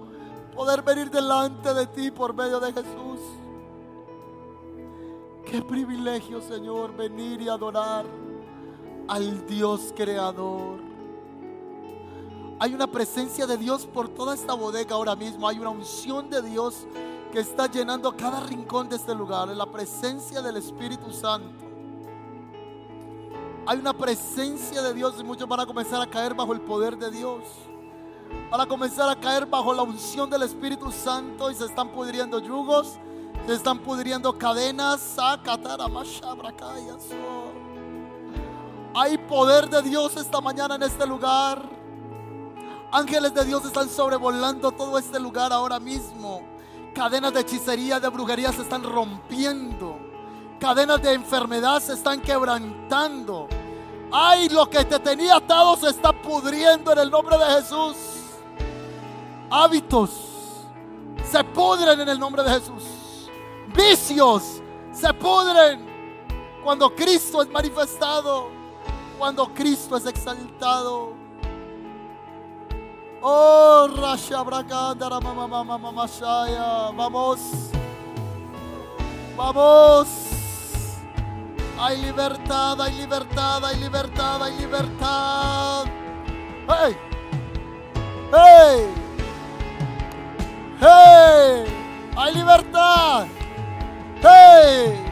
[0.57, 3.21] poder venir delante de ti por medio de Jesús.
[5.45, 8.07] Qué privilegio, Señor, venir y adorar
[9.07, 10.79] al Dios creador.
[12.59, 15.47] Hay una presencia de Dios por toda esta bodega ahora mismo.
[15.47, 16.87] Hay una unción de Dios
[17.33, 19.49] que está llenando cada rincón de este lugar.
[19.49, 21.68] La presencia del Espíritu Santo.
[23.69, 26.97] Hay una presencia de Dios y muchos van a comenzar a caer bajo el poder
[26.97, 27.43] de Dios.
[28.51, 32.39] Van a comenzar a caer bajo la unción del Espíritu Santo y se están pudriendo
[32.39, 32.99] yugos,
[33.47, 35.19] se están pudriendo cadenas.
[38.95, 41.69] Hay poder de Dios esta mañana en este lugar.
[42.91, 46.41] Ángeles de Dios están sobrevolando todo este lugar ahora mismo.
[46.95, 49.99] Cadenas de hechicería, de brujería se están rompiendo.
[50.59, 53.47] Cadenas de enfermedad se están quebrantando.
[54.11, 57.97] Ay, lo que te tenía atado se está pudriendo en el nombre de Jesús.
[59.51, 60.11] Hábitos
[61.31, 63.29] se pudren en el nombre de Jesús.
[63.75, 65.87] Vicios se pudren
[66.65, 68.49] cuando Cristo es manifestado,
[69.19, 71.13] cuando Cristo es exaltado.
[73.21, 74.43] Oh, Rasha.
[76.95, 77.41] Vamos.
[79.37, 80.28] Vamos.
[81.81, 85.85] Hay libertad, hay libertad, hay libertad, hay libertad.
[86.69, 86.97] ¡Hey!
[88.33, 88.95] ¡Hey!
[90.81, 91.65] ¡Hey!
[92.17, 93.27] ¡Hay libertad!
[94.21, 95.05] ¡Hey!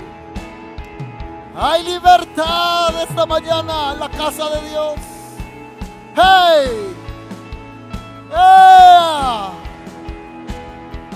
[1.55, 4.95] Hay libertad esta mañana en la casa de Dios.
[6.17, 6.97] ¡Hey!
[8.33, 9.51] ¡Eh!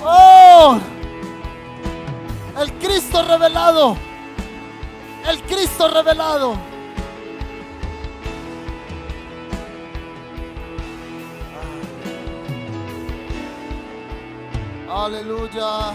[0.04, 0.78] ¡Oh!
[2.56, 4.09] El Cristo revelado.
[5.28, 6.54] El Cristo revelado.
[14.88, 15.94] Aleluya.